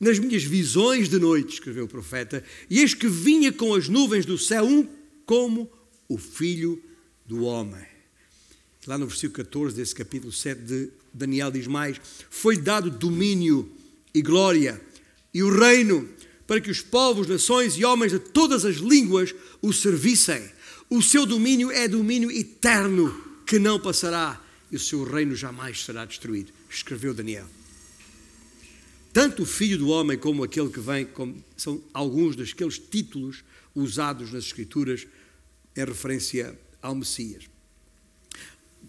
nas 0.00 0.18
minhas 0.18 0.42
visões 0.42 1.08
de 1.08 1.18
noite, 1.18 1.54
escreveu 1.54 1.84
o 1.84 1.88
profeta, 1.88 2.42
e 2.68 2.80
eis 2.80 2.94
que 2.94 3.08
vinha 3.08 3.52
com 3.52 3.74
as 3.74 3.88
nuvens 3.88 4.24
do 4.24 4.38
céu 4.38 4.64
um 4.64 4.88
como 5.26 5.70
o 6.08 6.16
filho 6.16 6.82
do 7.26 7.44
homem. 7.44 7.93
Lá 8.86 8.98
no 8.98 9.06
versículo 9.06 9.44
14 9.44 9.74
desse 9.74 9.94
capítulo 9.94 10.30
7 10.30 10.60
de 10.60 10.90
Daniel 11.12 11.50
diz 11.50 11.66
mais: 11.66 12.00
Foi 12.28 12.56
dado 12.56 12.90
domínio 12.90 13.70
e 14.12 14.20
glória 14.20 14.80
e 15.32 15.42
o 15.42 15.58
reino 15.58 16.08
para 16.46 16.60
que 16.60 16.70
os 16.70 16.82
povos, 16.82 17.26
nações 17.26 17.76
e 17.76 17.84
homens 17.84 18.12
de 18.12 18.18
todas 18.18 18.64
as 18.64 18.76
línguas 18.76 19.34
o 19.62 19.72
servissem. 19.72 20.42
O 20.90 21.00
seu 21.00 21.24
domínio 21.24 21.70
é 21.70 21.88
domínio 21.88 22.30
eterno 22.30 23.40
que 23.46 23.58
não 23.58 23.80
passará 23.80 24.40
e 24.70 24.76
o 24.76 24.80
seu 24.80 25.02
reino 25.02 25.34
jamais 25.34 25.82
será 25.82 26.04
destruído. 26.04 26.52
Escreveu 26.68 27.14
Daniel. 27.14 27.46
Tanto 29.12 29.44
o 29.44 29.46
Filho 29.46 29.78
do 29.78 29.88
Homem 29.88 30.18
como 30.18 30.42
aquele 30.42 30.68
que 30.68 30.80
vem, 30.80 31.08
são 31.56 31.80
alguns 31.92 32.36
daqueles 32.36 32.78
títulos 32.78 33.44
usados 33.74 34.32
nas 34.32 34.44
Escrituras 34.44 35.06
em 35.76 35.84
referência 35.84 36.58
ao 36.82 36.94
Messias. 36.94 37.53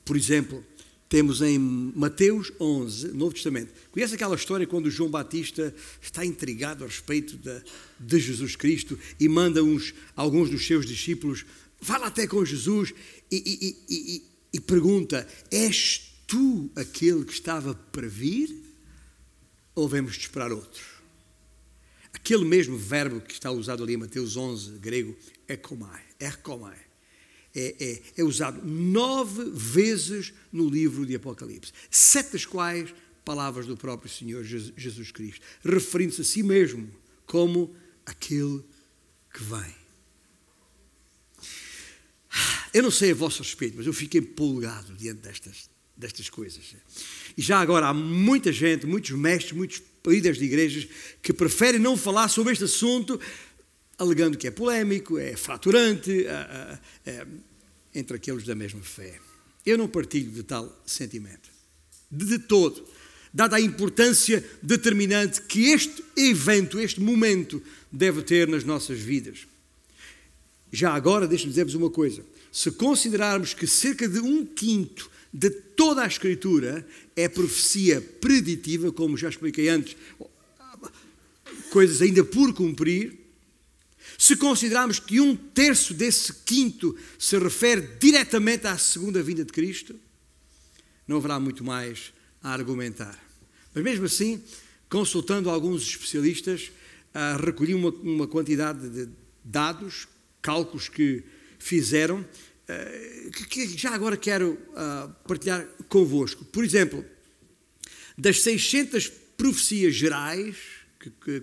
Por 0.06 0.16
exemplo, 0.16 0.64
temos 1.10 1.42
em 1.42 1.60
Mateus 1.60 2.54
11, 2.60 3.08
Novo 3.10 3.34
Testamento. 3.34 3.74
Conhece 3.92 4.16
aquela 4.16 4.36
história 4.36 4.66
quando 4.66 4.90
João 4.90 5.10
Batista 5.10 5.74
está 6.02 6.24
intrigado 6.24 6.84
a 6.84 6.88
respeito 6.88 7.36
de, 7.36 7.62
de 8.00 8.20
Jesus 8.20 8.56
Cristo 8.56 8.98
e 9.20 9.28
manda 9.28 9.64
uns, 9.64 9.94
alguns 10.16 10.50
dos 10.50 10.66
seus 10.66 10.86
discípulos, 10.86 11.46
fala 11.82 12.08
até 12.08 12.28
com 12.28 12.46
Jesus 12.46 12.94
e, 13.32 13.76
e, 13.90 13.94
e, 13.94 14.24
e 14.54 14.60
pergunta: 14.62 15.28
És 15.52 16.14
tu 16.28 16.70
aquele 16.76 17.26
que 17.26 17.34
estava 17.34 17.74
para 17.92 18.08
vir? 18.08 18.64
ou 19.76 19.88
devemos 19.90 20.14
de 20.14 20.22
esperar 20.22 20.52
outro? 20.52 20.84
Aquele 22.14 22.46
mesmo 22.46 22.78
verbo 22.78 23.20
que 23.20 23.34
está 23.34 23.52
usado 23.52 23.84
ali 23.84 23.94
em 23.94 23.98
Mateus 23.98 24.38
11, 24.38 24.80
grego, 24.80 25.16
ekomai, 25.48 26.02
erkomai, 26.18 26.80
é, 27.56 27.76
é, 27.80 28.02
é 28.18 28.24
usado 28.24 28.66
nove 28.68 29.50
vezes 29.52 30.34
no 30.52 30.70
livro 30.70 31.06
de 31.06 31.16
Apocalipse, 31.16 31.72
sete 31.90 32.34
das 32.34 32.46
quais 32.46 32.94
palavras 33.24 33.66
do 33.66 33.76
próprio 33.76 34.12
Senhor 34.12 34.44
Jesus 34.44 35.12
Cristo, 35.12 35.42
referindo-se 35.64 36.22
a 36.22 36.24
si 36.24 36.44
mesmo 36.44 36.88
como 37.26 37.76
aquele 38.06 38.64
que 39.34 39.44
vem. 39.44 39.76
Eu 42.74 42.84
não 42.84 42.92
sei 42.92 43.12
a 43.12 43.16
vosso 43.16 43.42
respeito, 43.42 43.78
mas 43.78 43.88
eu 43.88 43.94
fiquei 43.94 44.20
empolgado 44.20 44.94
diante 44.96 45.22
destas, 45.22 45.70
destas 45.96 46.30
coisas. 46.30 46.76
E 47.38 47.42
já 47.42 47.60
agora 47.60 47.88
há 47.88 47.94
muita 47.94 48.52
gente, 48.52 48.86
muitos 48.86 49.12
mestres, 49.12 49.54
muitos 49.54 49.82
líderes 50.06 50.38
de 50.38 50.46
igrejas 50.46 50.88
que 51.22 51.34
preferem 51.34 51.80
não 51.80 51.96
falar 51.96 52.28
sobre 52.28 52.52
este 52.52 52.66
assunto, 52.66 53.20
alegando 53.98 54.38
que 54.38 54.48
é 54.48 54.52
polémico, 54.52 55.18
é 55.18 55.36
fraturante, 55.36 56.26
é, 56.26 56.80
é, 57.06 57.28
entre 57.94 58.18
aqueles 58.18 58.44
da 58.44 58.56
mesma 58.56 58.82
fé. 58.82 59.20
Eu 59.66 59.78
não 59.78 59.88
partilho 59.88 60.32
de 60.32 60.44
tal 60.44 60.84
sentimento, 60.86 61.50
de, 62.12 62.26
de 62.26 62.40
todo, 62.40 62.86
dada 63.34 63.56
a 63.56 63.62
importância 63.62 64.44
determinante 64.62 65.42
que 65.42 65.72
este 65.72 66.04
evento, 66.16 66.80
este 66.80 67.02
momento, 67.02 67.62
deve 67.92 68.22
ter 68.22 68.48
nas 68.48 68.64
nossas 68.64 69.00
vidas. 69.00 69.48
Já 70.72 70.94
agora, 70.94 71.28
deixe-me 71.28 71.52
dizer-vos 71.52 71.74
uma 71.74 71.90
coisa: 71.90 72.24
se 72.52 72.72
considerarmos 72.72 73.54
que 73.54 73.66
cerca 73.66 74.08
de 74.08 74.20
um 74.20 74.46
quinto 74.46 75.10
de 75.34 75.50
toda 75.50 76.04
a 76.04 76.08
Escritura 76.08 76.88
é 77.16 77.28
profecia 77.28 78.00
preditiva, 78.00 78.92
como 78.92 79.18
já 79.18 79.28
expliquei 79.28 79.68
antes, 79.68 79.98
coisas 81.70 82.02
ainda 82.02 82.24
por 82.24 82.54
cumprir. 82.54 83.25
Se 84.18 84.36
considerarmos 84.36 85.00
que 85.00 85.20
um 85.20 85.36
terço 85.36 85.94
desse 85.94 86.34
quinto 86.46 86.98
se 87.20 87.38
refere 87.38 87.82
diretamente 88.00 88.68
à 88.68 88.78
segunda 88.78 89.22
vinda 89.22 89.44
de 89.44 89.52
Cristo, 89.52 89.96
não 91.08 91.18
haverá 91.18 91.40
muito 91.40 91.64
mais 91.64 92.14
a 92.42 92.52
argumentar. 92.52 93.20
Mas 93.74 93.84
mesmo 93.84 94.06
assim, 94.06 94.42
consultando 94.90 95.50
alguns 95.50 95.84
especialistas, 95.84 96.72
ah, 97.14 97.38
recolhi 97.44 97.74
uma, 97.74 97.90
uma 97.90 98.28
quantidade 98.28 98.90
de 98.90 99.10
dados, 99.44 100.08
cálculos 100.42 100.88
que 100.88 101.24
fizeram 101.60 102.26
eh, 102.68 103.30
que 103.50 103.68
já 103.78 103.94
agora 103.94 104.18
quero 104.18 104.58
ah, 104.76 105.10
partilhar 105.28 105.68
convosco. 105.88 106.44
Por 106.46 106.64
exemplo, 106.64 107.06
das 108.18 108.42
600 108.42 109.08
profecias 109.38 109.94
gerais 109.94 110.56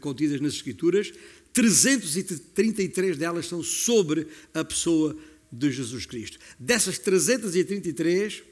contidas 0.01 0.41
nas 0.41 0.55
Escrituras, 0.55 1.13
333 1.53 3.17
delas 3.17 3.47
são 3.47 3.63
sobre 3.63 4.27
a 4.55 4.65
pessoa 4.65 5.17
de 5.51 5.71
Jesus 5.71 6.07
Cristo. 6.07 6.39
Dessas 6.59 6.99
333, 6.99 8.43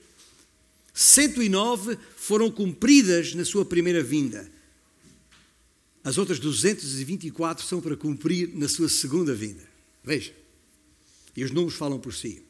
109 0.92 1.99
foram 2.16 2.50
cumpridas 2.50 3.35
na 3.35 3.45
sua 3.45 3.64
primeira 3.64 4.02
vinda. 4.02 4.50
As 6.02 6.19
outras 6.19 6.38
224 6.38 7.64
são 7.64 7.80
para 7.80 7.97
cumprir 7.97 8.50
na 8.54 8.69
sua 8.69 8.88
segunda 8.88 9.35
vinda. 9.35 9.62
Veja. 10.02 10.33
E 11.37 11.45
os 11.45 11.50
números 11.50 11.75
falam 11.75 11.99
por 11.99 12.14
si. 12.14 12.42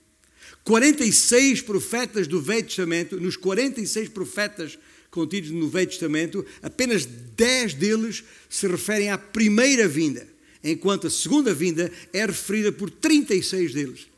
46 0.64 1.62
profetas 1.62 2.26
do 2.26 2.40
Velho 2.40 2.64
Testamento, 2.64 3.20
nos 3.20 3.36
46 3.36 4.08
profetas 4.08 4.78
contidos 5.10 5.50
no 5.50 5.68
Velho 5.68 5.88
Testamento, 5.88 6.46
apenas 6.62 7.04
10 7.04 7.74
deles 7.74 8.24
se 8.48 8.66
referem 8.66 9.10
à 9.10 9.18
primeira 9.18 9.88
vinda, 9.88 10.26
enquanto 10.62 11.06
a 11.06 11.10
segunda 11.10 11.54
vinda 11.54 11.90
é 12.12 12.24
referida 12.26 12.70
por 12.70 12.90
36 12.90 13.74
deles. 13.74 14.10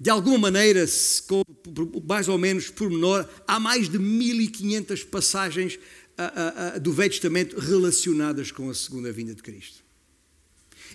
de 0.00 0.08
alguma 0.08 0.38
maneira, 0.38 0.86
mais 2.08 2.26
ou 2.26 2.38
menos 2.38 2.70
por 2.70 2.88
menor, 2.88 3.30
há 3.46 3.60
mais 3.60 3.86
de 3.86 3.98
1500 3.98 5.04
passagens 5.04 5.78
do 6.80 6.90
Velho 6.90 7.10
Testamento 7.10 7.58
relacionadas 7.58 8.50
com 8.50 8.70
a 8.70 8.74
segunda 8.74 9.12
vinda 9.12 9.34
de 9.34 9.42
Cristo. 9.42 9.84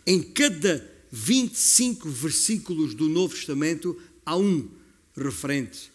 Em 0.08 0.24
cada 0.24 0.92
25 1.12 2.10
versículos 2.10 2.96
do 2.96 3.08
Novo 3.08 3.36
Testamento 3.36 3.96
há 4.25 4.36
um 4.36 4.68
referente 5.16 5.92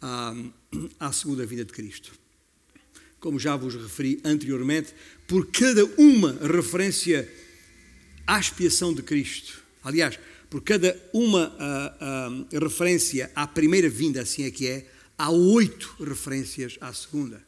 à, 0.00 0.34
à 1.00 1.12
segunda 1.12 1.44
vinda 1.44 1.64
de 1.64 1.72
Cristo. 1.72 2.12
Como 3.22 3.38
já 3.38 3.54
vos 3.54 3.76
referi 3.76 4.20
anteriormente, 4.24 4.92
por 5.28 5.46
cada 5.46 5.84
uma 5.96 6.36
referência 6.42 7.32
à 8.26 8.40
expiação 8.40 8.92
de 8.92 9.00
Cristo. 9.00 9.62
Aliás, 9.84 10.18
por 10.50 10.60
cada 10.60 11.00
uma 11.12 11.48
uh, 11.48 12.42
uh, 12.56 12.58
referência 12.58 13.30
à 13.32 13.46
primeira 13.46 13.88
vinda, 13.88 14.22
assim 14.22 14.42
é 14.42 14.50
que 14.50 14.66
é, 14.66 14.86
há 15.16 15.30
oito 15.30 15.94
referências 16.00 16.76
à 16.80 16.92
segunda. 16.92 17.40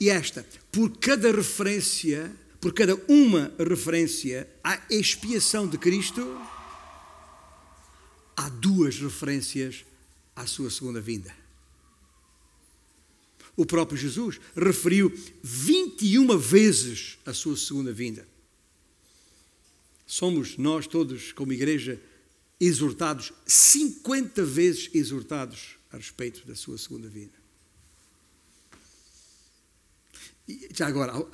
E 0.00 0.08
esta, 0.08 0.46
por 0.72 0.96
cada 0.96 1.30
referência, 1.30 2.34
por 2.58 2.72
cada 2.72 2.94
uma 3.06 3.52
referência 3.58 4.48
à 4.64 4.80
expiação 4.88 5.68
de 5.68 5.76
Cristo, 5.76 6.22
há 8.34 8.48
duas 8.48 8.98
referências 8.98 9.84
à 10.34 10.46
sua 10.46 10.70
segunda 10.70 11.02
vinda. 11.02 11.45
O 13.56 13.64
próprio 13.64 13.96
Jesus 13.96 14.38
referiu 14.54 15.12
21 15.42 16.36
vezes 16.36 17.18
a 17.24 17.32
sua 17.32 17.56
segunda 17.56 17.92
vinda. 17.92 18.28
Somos 20.06 20.56
nós 20.56 20.86
todos, 20.86 21.32
como 21.32 21.52
igreja, 21.52 22.00
exortados, 22.60 23.32
50 23.46 24.44
vezes 24.44 24.90
exortados 24.94 25.76
a 25.90 25.96
respeito 25.96 26.46
da 26.46 26.54
sua 26.54 26.78
segunda 26.78 27.08
vida. 27.08 27.32
E 30.48 30.68
já 30.72 30.86
agora, 30.86 31.12
ao, 31.12 31.28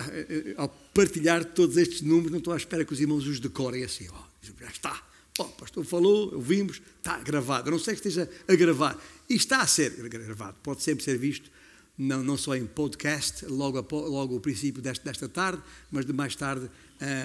ao, 0.56 0.68
partilhar 0.94 1.44
todos 1.44 1.76
estes 1.76 2.00
números, 2.00 2.30
não 2.30 2.38
estou 2.38 2.54
à 2.54 2.56
espera 2.56 2.84
que 2.84 2.92
os 2.92 3.00
irmãos 3.00 3.26
os 3.26 3.38
decorem 3.40 3.84
assim, 3.84 4.08
ó, 4.08 4.22
já 4.58 4.68
está. 4.68 5.06
O 5.38 5.44
pastor 5.44 5.84
falou, 5.84 6.34
ouvimos, 6.34 6.80
está 6.98 7.18
gravado. 7.18 7.68
Eu 7.68 7.72
não 7.72 7.78
sei 7.78 7.94
que 7.94 8.06
esteja 8.06 8.30
a 8.46 8.54
gravar. 8.54 9.02
E 9.28 9.34
está 9.34 9.62
a 9.62 9.66
ser 9.66 9.90
gravado. 10.08 10.56
Pode 10.62 10.82
sempre 10.82 11.02
ser 11.02 11.18
visto, 11.18 11.50
não, 11.96 12.22
não 12.22 12.36
só 12.36 12.56
em 12.56 12.66
podcast, 12.66 13.44
logo, 13.46 13.78
a, 13.78 13.96
logo 14.08 14.36
o 14.36 14.40
princípio 14.40 14.82
desta, 14.82 15.04
desta 15.04 15.28
tarde, 15.28 15.62
mas 15.90 16.04
de 16.06 16.12
mais 16.12 16.34
tarde 16.34 16.70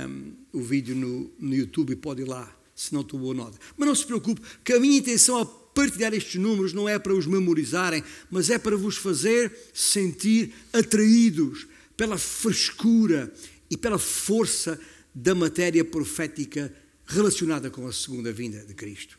um, 0.08 0.34
o 0.52 0.62
vídeo 0.62 0.96
no, 0.96 1.32
no 1.40 1.56
YouTube 1.56 1.96
pode 1.96 2.22
ir 2.22 2.26
lá, 2.26 2.52
se 2.76 2.94
não 2.94 3.04
tomou 3.04 3.34
nota. 3.34 3.58
Mas 3.78 3.88
não 3.88 3.96
se 3.96 4.06
preocupe, 4.06 4.42
que 4.64 4.74
a 4.74 4.80
minha 4.80 4.98
intenção 4.98 5.38
ao 5.38 5.46
partilhar 5.46 6.14
estes 6.14 6.42
números 6.42 6.74
não 6.74 6.90
é 6.90 6.98
para 6.98 7.14
os 7.14 7.28
memorizarem, 7.28 8.04
mas 8.32 8.50
é 8.50 8.58
para 8.58 8.76
vos 8.76 8.98
fazer 8.98 9.56
sentir 9.74 10.54
atraídos 10.74 11.68
pela 11.96 12.18
frescura 12.18 13.32
e 13.70 13.78
pela 13.78 13.98
força 13.98 14.80
da 15.14 15.34
matéria 15.34 15.84
profética 15.86 16.74
relacionada 17.06 17.70
com 17.70 17.88
a 17.88 17.94
segunda 17.94 18.32
vinda 18.32 18.64
de 18.66 18.74
Cristo. 18.74 19.18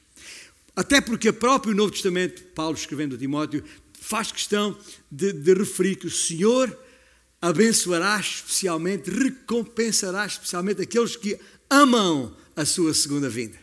Até 0.74 1.00
porque 1.00 1.28
o 1.28 1.34
próprio 1.34 1.74
Novo 1.74 1.90
Testamento, 1.90 2.42
Paulo 2.54 2.76
escrevendo 2.76 3.16
a 3.16 3.18
Timóteo, 3.18 3.64
faz 4.00 4.32
questão 4.32 4.76
de, 5.10 5.32
de 5.32 5.54
referir 5.54 5.96
que 5.96 6.06
o 6.06 6.10
Senhor 6.10 6.76
abençoará 7.40 8.18
especialmente, 8.18 9.10
recompensará 9.10 10.26
especialmente 10.26 10.82
aqueles 10.82 11.16
que 11.16 11.38
amam 11.70 12.34
a 12.56 12.64
sua 12.64 12.92
segunda 12.92 13.28
vinda. 13.28 13.58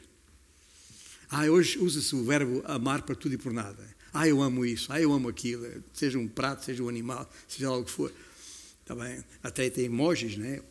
Ah, 1.29 1.45
hoje 1.45 1.77
usa-se 1.79 2.15
o 2.15 2.23
verbo 2.23 2.61
amar 2.65 3.01
para 3.01 3.15
tudo 3.15 3.35
e 3.35 3.37
por 3.37 3.51
nada. 3.51 3.83
Ah, 4.13 4.27
eu 4.27 4.41
amo 4.41 4.65
isso, 4.65 4.91
ah, 4.93 5.01
eu 5.01 5.11
amo 5.11 5.27
aquilo, 5.27 5.67
seja 5.93 6.17
um 6.17 6.27
prato, 6.27 6.63
seja 6.63 6.81
um 6.81 6.87
animal, 6.87 7.29
seja 7.47 7.67
algo 7.67 7.85
que 7.85 7.91
for. 7.91 8.13
Tá 8.85 8.95
bem? 8.95 9.23
Até 9.43 9.69
tem 9.69 9.85
emojis, 9.85 10.37
né? 10.37 10.61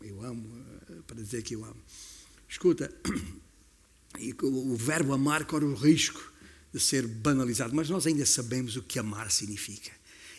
Eu 0.00 0.24
amo, 0.24 0.64
eh, 0.90 0.94
para 1.06 1.16
dizer 1.16 1.42
que 1.42 1.54
eu 1.54 1.64
amo. 1.64 1.76
Escuta, 2.48 2.92
o 4.42 4.74
verbo 4.74 5.12
amar 5.12 5.44
corre 5.44 5.66
o 5.66 5.74
risco 5.74 6.32
de 6.72 6.80
ser 6.80 7.06
banalizado, 7.06 7.74
mas 7.74 7.88
nós 7.88 8.06
ainda 8.06 8.26
sabemos 8.26 8.76
o 8.76 8.82
que 8.82 8.98
amar 8.98 9.30
significa. 9.30 9.90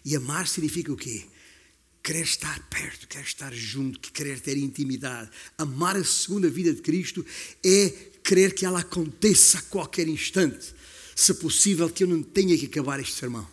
E 0.05 0.15
amar 0.15 0.47
significa 0.47 0.91
o 0.91 0.97
quê? 0.97 1.25
querer 2.03 2.23
estar 2.23 2.59
perto, 2.69 3.07
querer 3.07 3.23
estar 3.23 3.53
junto, 3.53 3.99
querer 3.99 4.39
ter 4.39 4.57
intimidade. 4.57 5.29
Amar 5.57 5.95
a 5.95 6.03
segunda 6.03 6.49
vida 6.49 6.73
de 6.73 6.81
Cristo 6.81 7.25
é 7.63 7.89
querer 8.23 8.53
que 8.53 8.65
ela 8.65 8.79
aconteça 8.79 9.59
a 9.59 9.61
qualquer 9.63 10.07
instante. 10.07 10.73
Se 11.15 11.33
possível, 11.33 11.89
que 11.89 12.03
eu 12.03 12.07
não 12.07 12.23
tenha 12.23 12.57
que 12.57 12.65
acabar 12.65 12.99
este 12.99 13.13
sermão. 13.13 13.47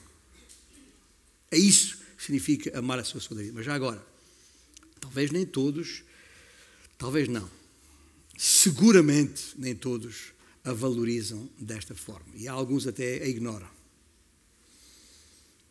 É 1.51 1.59
isso 1.59 1.99
que 2.17 2.25
significa 2.25 2.79
amar 2.79 2.99
a 2.99 3.05
sua 3.05 3.21
segunda 3.21 3.43
vida. 3.43 3.55
Mas 3.55 3.67
já 3.67 3.75
agora, 3.75 4.05
talvez 5.01 5.31
nem 5.31 5.45
todos, 5.45 6.03
talvez 6.97 7.29
não. 7.29 7.51
Seguramente 8.39 9.55
nem 9.57 9.75
todos 9.75 10.33
a 10.67 10.73
valorizam 10.73 11.49
desta 11.59 11.95
forma. 11.95 12.27
E 12.35 12.49
há 12.49 12.53
alguns 12.53 12.87
até 12.87 13.23
a 13.23 13.29
ignoram. 13.29 13.71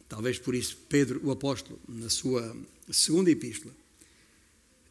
Talvez 0.08 0.40
por 0.40 0.56
isso 0.56 0.78
Pedro, 0.88 1.20
o 1.24 1.32
apóstolo, 1.32 1.80
na 1.88 2.10
sua 2.10 2.56
segunda 2.90 3.30
epístola, 3.30 3.74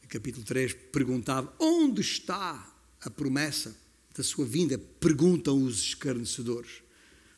capítulo 0.08 0.44
3, 0.44 0.74
perguntava: 0.92 1.52
onde 1.58 2.02
está 2.02 2.72
a 3.00 3.10
promessa 3.10 3.74
da 4.14 4.22
sua 4.22 4.44
vinda? 4.44 4.78
Perguntam 4.78 5.64
os 5.64 5.78
escarnecedores. 5.78 6.82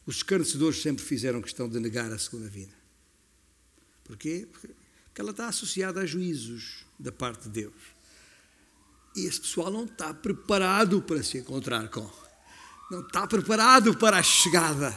Os 0.04 0.16
escarnecedores 0.16 0.82
sempre 0.82 1.04
fizeram 1.04 1.40
questão 1.40 1.68
de 1.68 1.78
negar 1.78 2.12
a 2.12 2.18
segunda 2.18 2.48
vinda. 2.48 2.74
Porquê? 4.04 4.46
Porque 4.50 5.20
ela 5.20 5.30
está 5.30 5.48
associada 5.48 6.00
a 6.00 6.06
juízos 6.06 6.84
da 6.98 7.12
parte 7.12 7.44
de 7.44 7.50
Deus. 7.50 7.96
E 9.14 9.24
esse 9.24 9.40
pessoal 9.40 9.70
não 9.70 9.84
está 9.84 10.12
preparado 10.12 11.00
para 11.00 11.22
se 11.22 11.38
encontrar 11.38 11.88
com. 11.88 12.25
Não 12.90 13.00
está 13.00 13.26
preparado 13.26 13.96
para 13.96 14.18
a 14.18 14.22
chegada 14.22 14.96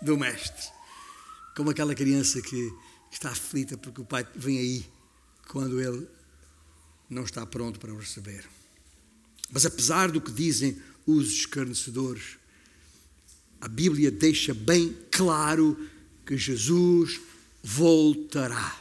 do 0.00 0.16
Mestre. 0.16 0.70
Como 1.54 1.70
aquela 1.70 1.94
criança 1.94 2.40
que 2.40 2.72
está 3.10 3.30
aflita 3.30 3.76
porque 3.76 4.00
o 4.00 4.04
pai 4.04 4.26
vem 4.34 4.58
aí 4.58 4.90
quando 5.48 5.80
ele 5.80 6.08
não 7.10 7.24
está 7.24 7.44
pronto 7.44 7.78
para 7.78 7.92
o 7.92 7.98
receber. 7.98 8.48
Mas 9.50 9.66
apesar 9.66 10.10
do 10.10 10.20
que 10.20 10.32
dizem 10.32 10.80
os 11.06 11.30
escarnecedores, 11.30 12.38
a 13.60 13.68
Bíblia 13.68 14.10
deixa 14.10 14.54
bem 14.54 14.96
claro 15.10 15.78
que 16.24 16.38
Jesus 16.38 17.20
voltará. 17.62 18.80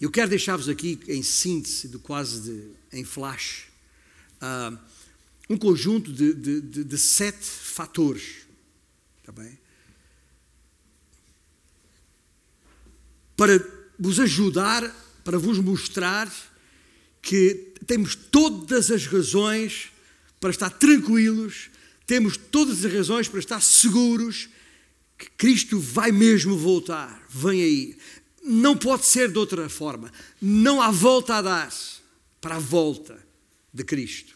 Eu 0.00 0.10
quero 0.10 0.30
deixar-vos 0.30 0.68
aqui, 0.68 0.98
em 1.08 1.22
síntese, 1.22 1.88
de 1.88 1.98
quase 1.98 2.40
de, 2.40 2.70
em 2.98 3.04
flash, 3.04 3.64
uh, 4.40 4.78
um 5.48 5.56
conjunto 5.56 6.12
de, 6.12 6.32
de, 6.34 6.60
de, 6.60 6.84
de 6.84 6.98
sete 6.98 7.44
fatores. 7.44 8.46
Está 9.20 9.32
bem? 9.32 9.58
para 13.36 13.60
vos 13.98 14.18
ajudar, 14.18 14.82
para 15.22 15.38
vos 15.38 15.58
mostrar 15.58 16.32
que 17.20 17.74
temos 17.86 18.14
todas 18.14 18.90
as 18.90 19.06
razões 19.06 19.90
para 20.40 20.50
estar 20.50 20.70
tranquilos, 20.70 21.70
temos 22.06 22.36
todas 22.36 22.84
as 22.84 22.92
razões 22.92 23.28
para 23.28 23.40
estar 23.40 23.60
seguros 23.60 24.48
que 25.18 25.28
Cristo 25.36 25.78
vai 25.78 26.10
mesmo 26.12 26.56
voltar, 26.56 27.22
vem 27.28 27.62
aí. 27.62 27.98
Não 28.42 28.76
pode 28.76 29.04
ser 29.04 29.30
de 29.30 29.38
outra 29.38 29.68
forma. 29.68 30.12
Não 30.40 30.80
há 30.80 30.90
volta 30.90 31.36
a 31.36 31.42
dar 31.42 31.72
para 32.40 32.56
a 32.56 32.60
volta 32.60 33.18
de 33.74 33.82
Cristo. 33.82 34.35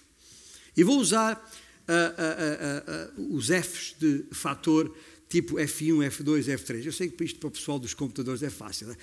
E 0.81 0.83
vou 0.83 0.99
usar 0.99 1.35
uh, 1.35 3.21
uh, 3.21 3.31
uh, 3.31 3.37
os 3.37 3.49
Fs 3.49 3.95
de 3.99 4.25
fator 4.33 4.91
tipo 5.29 5.57
F1, 5.57 6.11
F2, 6.11 6.47
F3. 6.57 6.87
Eu 6.87 6.93
sei 6.93 7.11
que 7.11 7.23
isto 7.23 7.39
para 7.39 7.49
o 7.49 7.51
pessoal 7.51 7.79
dos 7.79 7.93
computadores 7.93 8.43
é 8.43 8.49
fácil, 8.49 8.87
né? 8.87 8.97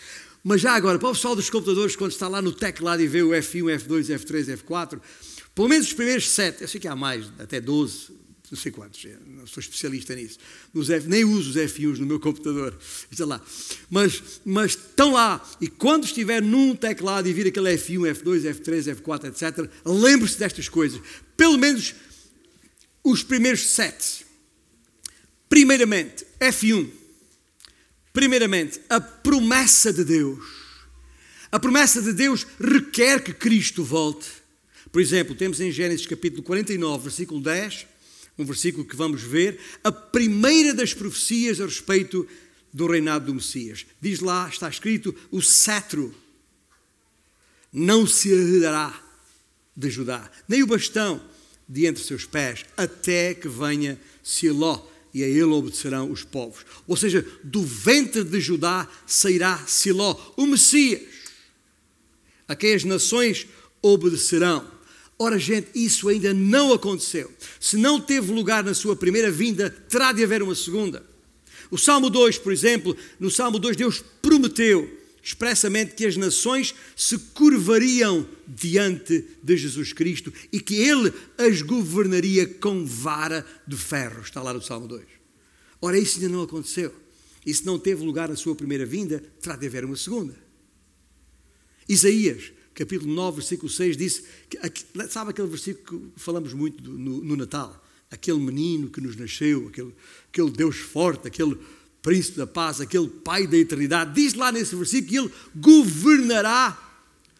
mas 0.44 0.60
já 0.60 0.74
agora, 0.74 0.98
para 0.98 1.10
o 1.10 1.14
pessoal 1.14 1.36
dos 1.36 1.52
computadores, 1.52 1.96
quando 1.96 2.14
está 2.14 2.28
lá 2.28 2.42
no 2.42 2.52
teclado 2.52 3.04
e 3.04 3.08
vê 3.08 3.22
o 3.22 3.30
F1, 3.30 3.80
F2, 3.86 4.18
F3, 4.18 4.58
F4, 4.58 5.00
pelo 5.54 5.70
menos 5.70 5.86
os 5.86 5.94
primeiros 5.94 6.32
sete, 6.32 6.64
eu 6.64 6.68
sei 6.68 6.82
que 6.82 6.88
há 6.88 6.96
mais, 6.96 7.32
até 7.38 7.62
12, 7.62 8.08
não 8.50 8.58
sei 8.58 8.72
quantos, 8.72 9.06
não 9.26 9.46
sou 9.46 9.60
especialista 9.60 10.16
nisso, 10.16 10.40
nos 10.74 10.90
F, 10.90 11.08
nem 11.08 11.26
uso 11.26 11.50
os 11.50 11.56
F1s 11.56 11.98
no 11.98 12.06
meu 12.06 12.20
computador, 12.20 12.78
está 13.12 13.26
lá, 13.26 13.42
mas, 13.90 14.42
mas 14.46 14.72
estão 14.72 15.14
lá, 15.14 15.44
e 15.60 15.68
quando 15.68 16.06
estiver 16.06 16.42
num 16.42 16.76
teclado 16.76 17.28
e 17.28 17.34
vir 17.34 17.48
aquele 17.48 17.76
F1, 17.78 18.22
F2, 18.22 18.54
F3, 18.56 18.96
F4, 18.96 19.26
etc., 19.26 19.70
lembre-se 19.86 20.40
destas 20.40 20.70
coisas, 20.70 21.02
pelo 21.36 21.58
menos 21.58 21.94
os 23.04 23.24
primeiros 23.24 23.70
sete. 23.70 24.26
Primeiramente, 25.50 26.26
F1. 26.40 26.90
Primeiramente, 28.12 28.82
a 28.90 29.00
promessa 29.00 29.94
de 29.94 30.04
Deus. 30.04 30.44
A 31.52 31.60
promessa 31.60 32.02
de 32.02 32.12
Deus 32.12 32.46
requer 32.60 33.24
que 33.24 33.34
Cristo 33.34 33.84
volte. 33.84 34.28
Por 34.92 35.02
exemplo, 35.02 35.36
temos 35.36 35.62
em 35.62 35.72
Gênesis 35.72 36.06
capítulo 36.06 36.44
49, 36.44 37.04
versículo 37.04 37.42
10, 37.42 37.88
um 38.38 38.46
versículo 38.46 38.86
que 38.86 38.96
vamos 38.96 39.22
ver, 39.22 39.60
a 39.84 39.92
primeira 39.92 40.74
das 40.74 40.94
profecias 40.94 41.60
a 41.60 41.66
respeito 41.66 42.28
do 42.72 42.88
reinado 42.88 43.26
do 43.26 43.36
Messias. 43.36 43.86
Diz 44.00 44.20
lá, 44.20 44.48
está 44.48 44.70
escrito: 44.70 45.16
o 45.32 45.42
cetro 45.42 46.14
não 47.74 48.06
se 48.06 48.32
arredará 48.32 49.04
de 49.76 49.90
Judá, 49.90 50.30
nem 50.48 50.64
o 50.64 50.68
bastão 50.68 51.22
de 51.68 51.86
entre 51.86 52.04
seus 52.04 52.26
pés, 52.26 52.66
até 52.78 53.34
que 53.34 53.48
venha 53.48 54.00
Siló, 54.24 54.88
e 55.14 55.24
a 55.24 55.28
ele 55.28 55.44
obedecerão 55.44 56.12
os 56.12 56.24
povos. 56.24 56.66
Ou 56.88 56.96
seja, 56.96 57.26
do 57.44 57.64
ventre 57.64 58.24
de 58.24 58.40
Judá 58.40 58.88
sairá 59.06 59.58
Siló, 59.68 60.16
o 60.38 60.46
Messias, 60.46 61.02
a 62.48 62.56
quem 62.56 62.74
as 62.74 62.84
nações 62.84 63.48
obedecerão. 63.82 64.77
Ora, 65.20 65.40
gente, 65.40 65.70
isso 65.74 66.10
ainda 66.10 66.34
não 66.34 66.72
aconteceu. 66.72 67.32
Se 67.60 67.76
não 67.76 68.00
teve 68.00 68.32
lugar 68.32 68.64
na 68.64 68.74
sua 68.74 68.96
primeira 68.96 69.32
vinda, 69.32 69.70
terá 69.70 70.12
de 70.12 70.24
haver 70.24 70.44
uma 70.44 70.54
segunda. 70.54 71.04
O 71.72 71.78
Salmo 71.78 72.10
2, 72.10 72.38
por 72.38 72.54
exemplo, 72.54 72.96
no 73.20 73.32
Salmo 73.32 73.58
2, 73.58 73.76
Deus 73.76 74.04
prometeu 74.22 74.96
expressamente 75.22 75.96
que 75.96 76.06
as 76.06 76.16
nações 76.16 76.74
se 76.96 77.18
curvariam 77.18 78.26
diante 78.48 79.26
de 79.44 79.58
Jesus 79.58 79.92
Cristo 79.92 80.32
e 80.54 80.60
que 80.62 80.76
ele 80.76 81.12
as 81.38 81.62
governaria 81.62 82.48
com 82.48 82.86
vara 82.86 83.46
de 83.68 83.76
ferro. 83.76 84.22
Está 84.22 84.42
lá 84.42 84.54
no 84.54 84.62
Salmo 84.62 84.88
2. 84.88 85.04
Ora, 85.82 85.98
isso 85.98 86.18
ainda 86.18 86.30
não 86.30 86.44
aconteceu. 86.44 86.94
E 87.46 87.54
se 87.54 87.66
não 87.66 87.80
teve 87.80 88.06
lugar 88.06 88.30
na 88.30 88.36
sua 88.36 88.56
primeira 88.56 88.86
vinda, 88.86 89.22
terá 89.42 89.56
de 89.56 89.66
haver 89.66 89.84
uma 89.84 89.98
segunda. 89.98 90.36
Isaías, 91.90 92.52
capítulo 92.78 93.12
9, 93.12 93.38
versículo 93.38 93.70
6, 93.70 93.98
disse: 93.98 94.24
que, 94.48 94.86
sabe 95.10 95.32
aquele 95.32 95.48
versículo 95.48 96.12
que 96.16 96.20
falamos 96.20 96.54
muito 96.54 96.88
no, 96.88 97.24
no 97.24 97.36
Natal? 97.36 97.84
Aquele 98.12 98.38
menino 98.40 98.90
que 98.90 99.02
nos 99.02 99.16
nasceu, 99.16 99.68
aquele, 99.68 99.94
aquele 100.32 100.52
Deus 100.52 100.78
forte, 100.78 101.28
aquele 101.28 101.58
príncipe 102.04 102.38
da 102.38 102.46
paz, 102.46 102.80
aquele 102.80 103.08
pai 103.08 103.48
da 103.48 103.58
eternidade, 103.58 104.14
diz 104.14 104.36
lá 104.36 104.52
nesse 104.52 104.76
versículo 104.76 105.10
que 105.10 105.18
ele 105.18 105.32
governará. 105.56 106.84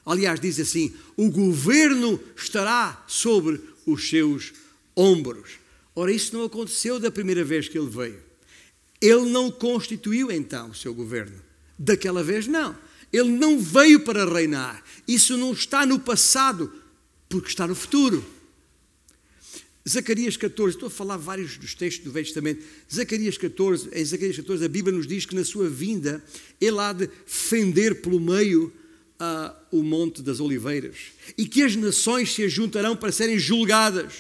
Aliás, 0.04 0.40
diz 0.40 0.60
assim: 0.60 0.92
o 1.16 1.30
governo 1.30 2.20
estará 2.36 3.06
sobre 3.08 3.62
os 3.86 4.10
seus 4.10 4.54
ombros. 4.96 5.52
Ora, 5.96 6.12
isso 6.12 6.36
não 6.36 6.46
aconteceu 6.46 7.00
da 7.00 7.12
primeira 7.12 7.44
vez 7.44 7.70
que 7.70 7.78
ele 7.78 7.90
veio. 7.90 8.20
Ele 9.00 9.30
não 9.30 9.52
constituiu 9.52 10.32
então 10.32 10.72
o 10.72 10.76
seu 10.76 10.94
governo. 10.94 11.40
Daquela 11.78 12.24
vez, 12.24 12.48
não. 12.48 12.76
Ele 13.18 13.30
não 13.30 13.60
veio 13.60 14.02
para 14.02 14.26
reinar. 14.26 14.84
Isso 15.08 15.38
não 15.38 15.54
está 15.54 15.86
no 15.86 16.00
passado, 16.00 16.72
porque 17.28 17.50
está 17.50 17.66
no 17.66 17.76
futuro. 17.76 18.24
Zacarias 19.88 20.36
14, 20.36 20.76
estou 20.76 20.88
a 20.88 20.90
falar 20.90 21.16
vários 21.16 21.58
dos 21.58 21.74
textos 21.74 22.04
do 22.04 22.12
Velho 22.12 22.26
Testamento. 22.26 22.64
Zacarias 22.94 23.38
14, 23.38 23.90
em 23.94 24.04
Zacarias 24.04 24.36
14, 24.36 24.66
a 24.66 24.68
Bíblia 24.68 24.96
nos 24.96 25.08
diz 25.08 25.26
que 25.26 25.34
na 25.34 25.46
sua 25.46 25.70
vinda 25.70 26.22
ele 26.60 26.80
há 26.80 26.92
de 26.92 27.10
fender 27.26 28.02
pelo 28.02 28.20
meio 28.20 28.74
uh, 29.20 29.56
o 29.72 29.82
Monte 29.82 30.22
das 30.22 30.42
Oliveiras 30.42 30.98
e 31.38 31.48
que 31.48 31.64
as 31.64 31.76
nações 31.76 32.34
se 32.34 32.44
ajuntarão 32.44 32.98
para 32.98 33.14
serem 33.14 33.40
julgadas. 33.40 34.14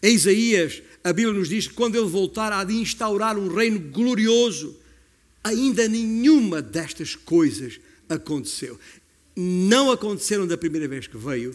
Em 0.00 0.14
Isaías, 0.14 0.80
a 1.02 1.12
Bíblia 1.12 1.36
nos 1.36 1.48
diz 1.48 1.66
que 1.66 1.74
quando 1.74 1.96
ele 1.96 2.08
voltar, 2.08 2.52
há 2.52 2.62
de 2.62 2.74
instaurar 2.74 3.36
um 3.36 3.52
reino 3.52 3.80
glorioso. 3.80 4.76
Ainda 5.46 5.86
nenhuma 5.86 6.60
destas 6.60 7.14
coisas 7.14 7.78
aconteceu. 8.08 8.80
Não 9.36 9.92
aconteceram 9.92 10.44
da 10.44 10.58
primeira 10.58 10.88
vez 10.88 11.06
que 11.06 11.16
veio, 11.16 11.54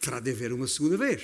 terá 0.00 0.20
de 0.20 0.30
haver 0.30 0.52
uma 0.52 0.68
segunda 0.68 0.96
vez. 0.96 1.22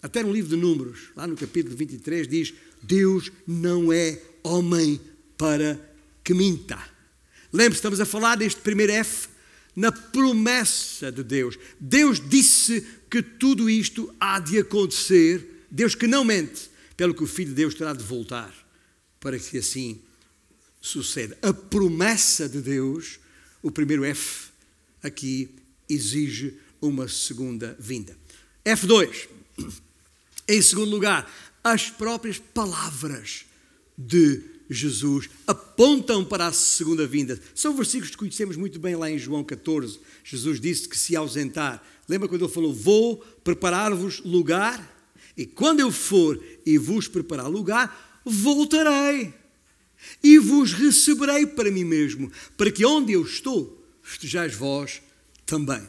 Até 0.00 0.22
no 0.22 0.32
livro 0.32 0.48
de 0.48 0.56
Números, 0.56 1.10
lá 1.14 1.26
no 1.26 1.36
capítulo 1.36 1.76
23, 1.76 2.26
diz: 2.26 2.54
Deus 2.82 3.30
não 3.46 3.92
é 3.92 4.22
homem 4.42 4.98
para 5.36 5.78
que 6.24 6.32
minta. 6.32 6.78
Lembre-se, 7.52 7.76
estamos 7.76 8.00
a 8.00 8.06
falar 8.06 8.36
deste 8.36 8.62
primeiro 8.62 8.92
F 8.94 9.28
na 9.76 9.92
promessa 9.92 11.12
de 11.12 11.22
Deus. 11.22 11.58
Deus 11.78 12.26
disse 12.26 12.86
que 13.10 13.22
tudo 13.22 13.68
isto 13.68 14.14
há 14.18 14.40
de 14.40 14.58
acontecer. 14.58 15.66
Deus 15.70 15.94
que 15.94 16.06
não 16.06 16.24
mente, 16.24 16.70
pelo 16.96 17.12
que 17.12 17.22
o 17.22 17.26
Filho 17.26 17.50
de 17.50 17.56
Deus 17.56 17.74
terá 17.74 17.92
de 17.92 18.02
voltar, 18.02 18.63
para 19.24 19.38
que 19.38 19.56
assim 19.56 20.02
suceda. 20.82 21.36
A 21.40 21.54
promessa 21.54 22.46
de 22.46 22.60
Deus, 22.60 23.18
o 23.62 23.70
primeiro 23.70 24.04
F 24.04 24.50
aqui, 25.02 25.48
exige 25.88 26.58
uma 26.78 27.08
segunda 27.08 27.74
vinda. 27.80 28.14
F2. 28.66 29.28
Em 30.46 30.60
segundo 30.60 30.90
lugar, 30.90 31.32
as 31.64 31.88
próprias 31.88 32.38
palavras 32.38 33.46
de 33.96 34.42
Jesus 34.68 35.30
apontam 35.46 36.22
para 36.22 36.48
a 36.48 36.52
segunda 36.52 37.06
vinda. 37.06 37.40
São 37.54 37.74
versículos 37.74 38.10
que 38.10 38.18
conhecemos 38.18 38.56
muito 38.56 38.78
bem 38.78 38.94
lá 38.94 39.10
em 39.10 39.18
João 39.18 39.42
14. 39.42 40.00
Jesus 40.22 40.60
disse 40.60 40.86
que 40.86 40.98
se 40.98 41.16
ausentar. 41.16 41.82
Lembra 42.06 42.28
quando 42.28 42.44
ele 42.44 42.52
falou: 42.52 42.74
Vou 42.74 43.16
preparar-vos 43.42 44.20
lugar? 44.20 44.92
E 45.34 45.46
quando 45.46 45.80
eu 45.80 45.90
for 45.90 46.38
e 46.66 46.76
vos 46.76 47.08
preparar 47.08 47.48
lugar, 47.48 48.13
voltarei 48.24 49.34
e 50.22 50.38
vos 50.38 50.72
receberei 50.72 51.46
para 51.46 51.70
mim 51.70 51.84
mesmo, 51.84 52.30
para 52.56 52.70
que 52.70 52.84
onde 52.84 53.12
eu 53.12 53.22
estou, 53.22 53.82
estejais 54.02 54.54
vós 54.54 55.02
também. 55.46 55.82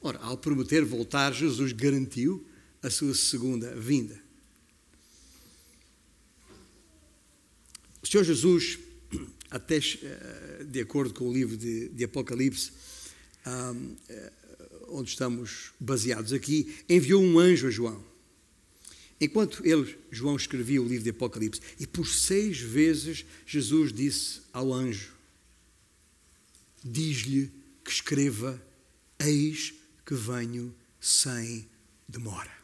Ora, 0.00 0.18
ao 0.18 0.36
prometer 0.36 0.84
voltar, 0.84 1.32
Jesus 1.32 1.72
garantiu 1.72 2.44
a 2.82 2.90
sua 2.90 3.14
segunda 3.14 3.74
vinda. 3.76 4.20
O 8.02 8.06
Senhor 8.06 8.24
Jesus, 8.24 8.78
até 9.50 9.76
eh, 9.78 10.64
de 10.64 10.80
acordo 10.80 11.14
com 11.14 11.28
o 11.28 11.32
livro 11.32 11.56
de, 11.56 11.88
de 11.90 12.04
Apocalipse, 12.04 12.72
eh, 13.46 14.32
onde 14.88 15.10
estamos 15.10 15.72
baseados 15.78 16.32
aqui, 16.32 16.74
enviou 16.88 17.22
um 17.22 17.38
anjo 17.38 17.68
a 17.68 17.70
João. 17.70 18.11
Enquanto 19.24 19.64
ele, 19.66 19.98
João, 20.10 20.36
escrevia 20.36 20.82
o 20.82 20.86
livro 20.86 21.04
de 21.04 21.10
Apocalipse, 21.10 21.60
e 21.78 21.86
por 21.86 22.06
seis 22.06 22.58
vezes 22.58 23.24
Jesus 23.46 23.92
disse 23.92 24.40
ao 24.52 24.72
anjo: 24.72 25.12
Diz-lhe 26.84 27.50
que 27.84 27.90
escreva: 27.90 28.60
Eis 29.18 29.74
que 30.04 30.14
venho 30.14 30.74
sem 31.00 31.68
demora 32.08 32.62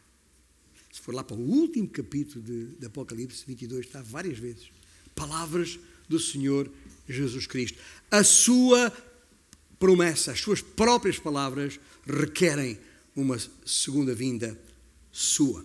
for 1.08 1.14
lá 1.14 1.24
para 1.24 1.38
o 1.38 1.40
último 1.40 1.88
capítulo 1.88 2.44
de, 2.44 2.66
de 2.76 2.84
Apocalipse 2.84 3.42
22, 3.46 3.86
está 3.86 4.02
várias 4.02 4.38
vezes. 4.38 4.70
Palavras 5.14 5.78
do 6.06 6.20
Senhor 6.20 6.70
Jesus 7.08 7.46
Cristo. 7.46 7.78
A 8.10 8.22
sua 8.22 8.92
promessa, 9.78 10.32
as 10.32 10.40
suas 10.40 10.60
próprias 10.60 11.18
palavras 11.18 11.80
requerem 12.06 12.78
uma 13.16 13.38
segunda 13.64 14.14
vinda 14.14 14.60
sua. 15.10 15.64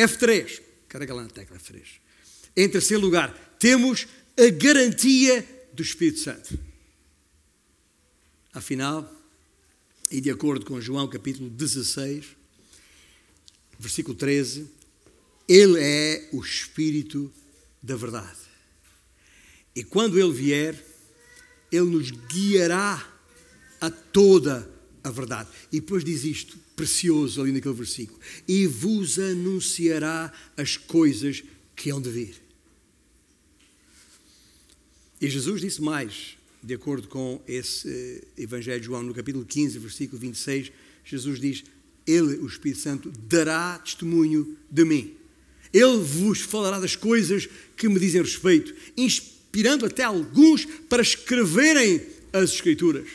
F3, 0.00 0.60
carrega 0.88 1.14
lá 1.14 1.22
na 1.22 1.28
tecla 1.28 1.58
F3. 1.58 1.82
Em 2.56 2.68
terceiro 2.68 3.02
lugar, 3.02 3.32
temos 3.58 4.06
a 4.36 4.50
garantia 4.50 5.68
do 5.72 5.82
Espírito 5.82 6.20
Santo. 6.20 6.58
Afinal, 8.52 9.08
e 10.10 10.20
de 10.20 10.30
acordo 10.30 10.66
com 10.66 10.80
João 10.80 11.08
capítulo 11.08 11.48
16, 11.48 12.26
versículo 13.78 14.16
13, 14.16 14.68
Ele 15.48 15.78
é 15.78 16.28
o 16.32 16.40
Espírito 16.40 17.32
da 17.82 17.94
verdade. 17.94 18.40
E 19.74 19.84
quando 19.84 20.18
Ele 20.18 20.32
vier, 20.32 20.84
Ele 21.70 21.86
nos 21.86 22.10
guiará 22.10 23.06
a 23.80 23.90
toda 23.90 24.58
a 24.58 24.79
verdade. 25.08 25.48
E 25.72 25.80
depois 25.80 26.04
diz 26.04 26.24
isto, 26.24 26.58
precioso 26.76 27.40
ali 27.40 27.52
naquele 27.52 27.74
versículo: 27.74 28.18
E 28.46 28.66
vos 28.66 29.18
anunciará 29.18 30.30
as 30.56 30.76
coisas 30.76 31.42
que 31.74 31.90
hão 31.90 32.02
de 32.02 32.10
vir. 32.10 32.34
E 35.20 35.30
Jesus 35.30 35.60
disse 35.60 35.80
mais, 35.80 36.36
de 36.62 36.74
acordo 36.74 37.08
com 37.08 37.40
esse 37.46 37.88
eh, 37.88 38.42
Evangelho 38.42 38.80
de 38.80 38.86
João, 38.86 39.02
no 39.02 39.14
capítulo 39.14 39.44
15, 39.44 39.78
versículo 39.78 40.18
26, 40.18 40.72
Jesus 41.04 41.40
diz: 41.40 41.64
ele, 42.06 42.36
o 42.36 42.46
Espírito 42.46 42.80
Santo, 42.80 43.12
dará 43.28 43.78
testemunho 43.78 44.56
de 44.70 44.84
mim. 44.84 45.14
Ele 45.72 45.98
vos 45.98 46.40
falará 46.40 46.80
das 46.80 46.96
coisas 46.96 47.48
que 47.76 47.88
me 47.88 48.00
dizem 48.00 48.22
respeito, 48.22 48.74
inspirando 48.96 49.86
até 49.86 50.02
alguns 50.02 50.64
para 50.88 51.02
escreverem 51.02 52.02
as 52.32 52.54
Escrituras. 52.54 53.08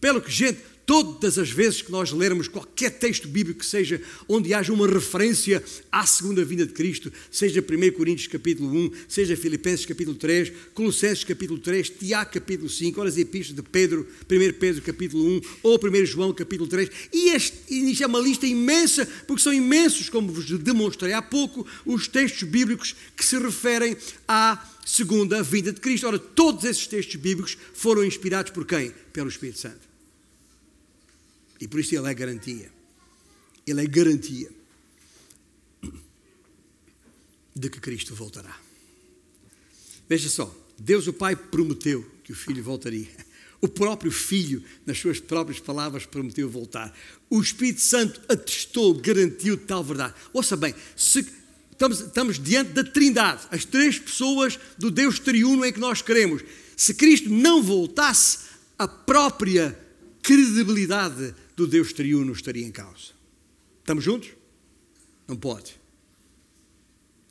Pelo 0.00 0.20
que, 0.20 0.30
gente, 0.30 0.60
todas 0.88 1.38
as 1.38 1.50
vezes 1.50 1.82
que 1.82 1.92
nós 1.92 2.12
lermos 2.12 2.48
qualquer 2.48 2.88
texto 2.92 3.28
bíblico 3.28 3.60
que 3.60 3.66
seja 3.66 4.00
onde 4.26 4.54
haja 4.54 4.72
uma 4.72 4.86
referência 4.86 5.62
à 5.92 6.06
segunda 6.06 6.42
vinda 6.42 6.64
de 6.64 6.72
Cristo, 6.72 7.12
seja 7.30 7.60
1 7.60 7.92
Coríntios 7.92 8.26
capítulo 8.26 8.74
1, 8.74 8.92
seja 9.06 9.36
Filipenses 9.36 9.84
capítulo 9.84 10.16
3, 10.16 10.50
Colossenses 10.72 11.24
capítulo 11.24 11.58
3, 11.60 11.90
Tiago 11.90 12.30
capítulo 12.32 12.70
5, 12.70 12.98
olha 13.02 13.10
as 13.10 13.18
epístolas 13.18 13.62
de 13.62 13.70
Pedro, 13.70 14.08
1 14.22 14.52
Pedro 14.58 14.80
capítulo 14.80 15.26
1, 15.26 15.40
ou 15.62 15.78
1 15.78 16.06
João 16.06 16.32
capítulo 16.32 16.66
3, 16.66 16.88
e, 17.12 17.36
isto 17.36 18.02
é 18.02 18.06
uma 18.06 18.18
lista 18.18 18.46
imensa, 18.46 19.06
porque 19.26 19.42
são 19.42 19.52
imensos, 19.52 20.08
como 20.08 20.32
vos 20.32 20.46
demonstrei 20.46 21.12
há 21.12 21.20
pouco, 21.20 21.66
os 21.84 22.08
textos 22.08 22.48
bíblicos 22.48 22.96
que 23.14 23.26
se 23.26 23.38
referem 23.38 23.94
à 24.26 24.66
segunda 24.86 25.42
vinda 25.42 25.70
de 25.70 25.82
Cristo. 25.82 26.06
Ora, 26.06 26.18
todos 26.18 26.64
esses 26.64 26.86
textos 26.86 27.16
bíblicos 27.16 27.58
foram 27.74 28.02
inspirados 28.02 28.52
por 28.52 28.64
quem? 28.64 28.94
Pelo 29.12 29.28
Espírito 29.28 29.58
Santo. 29.58 29.87
E 31.60 31.66
por 31.66 31.80
isso 31.80 31.94
ele 31.94 32.08
é 32.08 32.14
garantia. 32.14 32.72
Ele 33.66 33.82
é 33.82 33.86
garantia 33.86 34.50
de 37.54 37.68
que 37.68 37.80
Cristo 37.80 38.14
voltará. 38.14 38.56
Veja 40.08 40.28
só, 40.28 40.54
Deus 40.78 41.06
o 41.06 41.12
Pai 41.12 41.34
prometeu 41.34 42.08
que 42.22 42.32
o 42.32 42.36
Filho 42.36 42.62
voltaria. 42.62 43.08
O 43.60 43.66
próprio 43.66 44.12
Filho, 44.12 44.62
nas 44.86 44.98
suas 44.98 45.18
próprias 45.18 45.58
palavras, 45.58 46.06
prometeu 46.06 46.48
voltar. 46.48 46.96
O 47.28 47.40
Espírito 47.40 47.80
Santo 47.80 48.20
atestou, 48.28 48.94
garantiu 48.94 49.56
tal 49.56 49.82
verdade. 49.82 50.14
Ouça 50.32 50.56
bem, 50.56 50.72
estamos, 50.96 52.00
estamos 52.00 52.38
diante 52.38 52.70
da 52.70 52.84
Trindade, 52.84 53.48
as 53.50 53.64
três 53.64 53.98
pessoas 53.98 54.58
do 54.78 54.92
Deus 54.92 55.18
triuno 55.18 55.64
em 55.64 55.72
que 55.72 55.80
nós 55.80 56.00
queremos. 56.00 56.42
Se 56.76 56.94
Cristo 56.94 57.28
não 57.28 57.60
voltasse, 57.60 58.46
a 58.78 58.86
própria 58.86 59.76
credibilidade 60.22 61.34
do 61.58 61.66
Deus 61.66 61.92
triuno 61.92 62.32
estaria 62.32 62.64
em 62.64 62.70
causa. 62.70 63.10
Estamos 63.80 64.04
juntos? 64.04 64.30
Não 65.26 65.34
pode. 65.34 65.74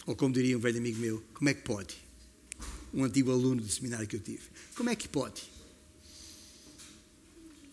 Ou 0.05 0.17
como 0.17 0.33
diria 0.33 0.57
um 0.57 0.59
velho 0.59 0.77
amigo 0.77 0.99
meu, 0.99 1.23
como 1.33 1.49
é 1.49 1.53
que 1.53 1.61
pode? 1.61 1.95
Um 2.93 3.05
antigo 3.05 3.31
aluno 3.31 3.61
do 3.61 3.69
seminário 3.69 4.05
que 4.05 4.17
eu 4.17 4.19
tive. 4.19 4.43
Como 4.75 4.89
é 4.89 4.97
que 4.97 5.07
pode? 5.07 5.43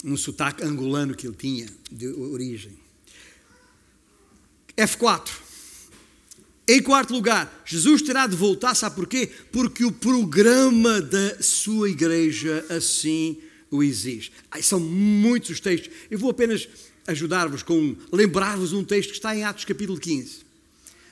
Um 0.04 0.16
sotaque 0.16 0.62
angolano 0.62 1.16
que 1.16 1.26
ele 1.26 1.34
tinha 1.34 1.66
de 1.90 2.06
origem. 2.06 2.78
F4. 4.76 5.32
Em 6.68 6.80
quarto 6.80 7.12
lugar, 7.12 7.64
Jesus 7.66 8.00
terá 8.00 8.28
de 8.28 8.36
voltar, 8.36 8.76
sabe 8.76 8.94
porquê? 8.94 9.26
Porque 9.50 9.84
o 9.84 9.90
programa 9.90 11.02
da 11.02 11.42
sua 11.42 11.90
igreja 11.90 12.64
assim 12.70 13.42
o 13.70 13.82
exige. 13.82 14.32
São 14.62 14.80
muitos 14.80 15.50
os 15.50 15.60
textos. 15.60 15.90
Eu 16.10 16.18
vou 16.18 16.30
apenas 16.30 16.68
ajudar-vos 17.06 17.62
com 17.62 17.96
lembrar-vos 18.12 18.72
um 18.72 18.84
texto 18.84 19.10
que 19.10 19.16
está 19.16 19.36
em 19.36 19.44
Atos 19.44 19.64
capítulo 19.64 19.98
15. 19.98 20.38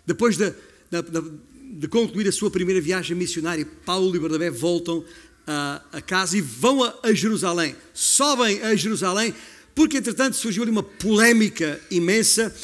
Depois 0.06 0.36
de, 0.36 0.50
de, 0.50 1.02
de, 1.02 1.32
de, 1.78 1.88
concluir 1.88 2.26
a 2.28 2.32
sua 2.32 2.50
primeira 2.50 2.80
viagem 2.80 3.16
missionária, 3.16 3.66
Paulo 3.84 4.14
e 4.16 4.18
Bernabé 4.18 4.50
voltam 4.50 5.04
a, 5.46 5.82
a 5.92 6.00
casa 6.00 6.36
e 6.36 6.40
vão 6.40 6.82
a, 6.82 6.98
a, 7.02 7.12
Jerusalém. 7.12 7.76
Sobem 7.92 8.62
a 8.62 8.74
Jerusalém, 8.74 9.34
porque 9.74 9.98
entretanto 9.98 10.36
surgiu 10.36 10.62
ali 10.62 10.72
uma 10.72 10.82
polémica 10.82 11.80
imensa 11.90 12.54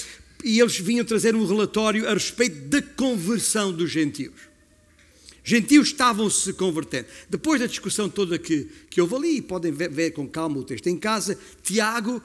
e 0.44 0.60
eles 0.60 0.78
vinham 0.78 1.04
trazer 1.04 1.34
um 1.34 1.46
relatório 1.46 2.08
a 2.08 2.14
respeito 2.14 2.68
da 2.68 2.80
conversão 2.80 3.72
dos 3.72 3.90
gentios. 3.90 4.47
Gentios 5.48 5.88
estavam 5.88 6.28
se 6.28 6.52
convertendo. 6.52 7.08
Depois 7.30 7.58
da 7.58 7.66
discussão 7.66 8.06
toda 8.06 8.38
que, 8.38 8.68
que 8.90 9.00
houve 9.00 9.14
ali, 9.14 9.40
podem 9.40 9.72
ver, 9.72 9.88
ver 9.88 10.10
com 10.10 10.28
calma 10.28 10.58
o 10.58 10.62
texto 10.62 10.88
em 10.88 10.98
casa, 10.98 11.38
Tiago, 11.62 12.22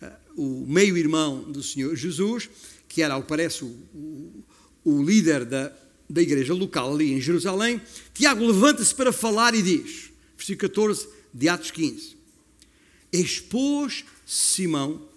eh, 0.00 0.12
o 0.36 0.64
meio-irmão 0.68 1.42
do 1.42 1.64
Senhor 1.64 1.96
Jesus, 1.96 2.48
que 2.88 3.02
era, 3.02 3.14
ao 3.14 3.22
que 3.22 3.28
parece, 3.28 3.64
o, 3.64 4.44
o, 4.84 5.02
líder 5.02 5.44
da, 5.46 5.76
da 6.08 6.22
igreja 6.22 6.54
local 6.54 6.94
ali 6.94 7.12
em 7.12 7.20
Jerusalém, 7.20 7.80
Tiago 8.14 8.46
levanta-se 8.46 8.94
para 8.94 9.10
falar 9.10 9.52
e 9.52 9.62
diz, 9.62 10.12
versículo 10.36 10.70
14 10.70 11.08
de 11.34 11.48
Atos 11.48 11.72
15: 11.72 12.16
Expôs 13.12 14.04
Simão, 14.24 15.08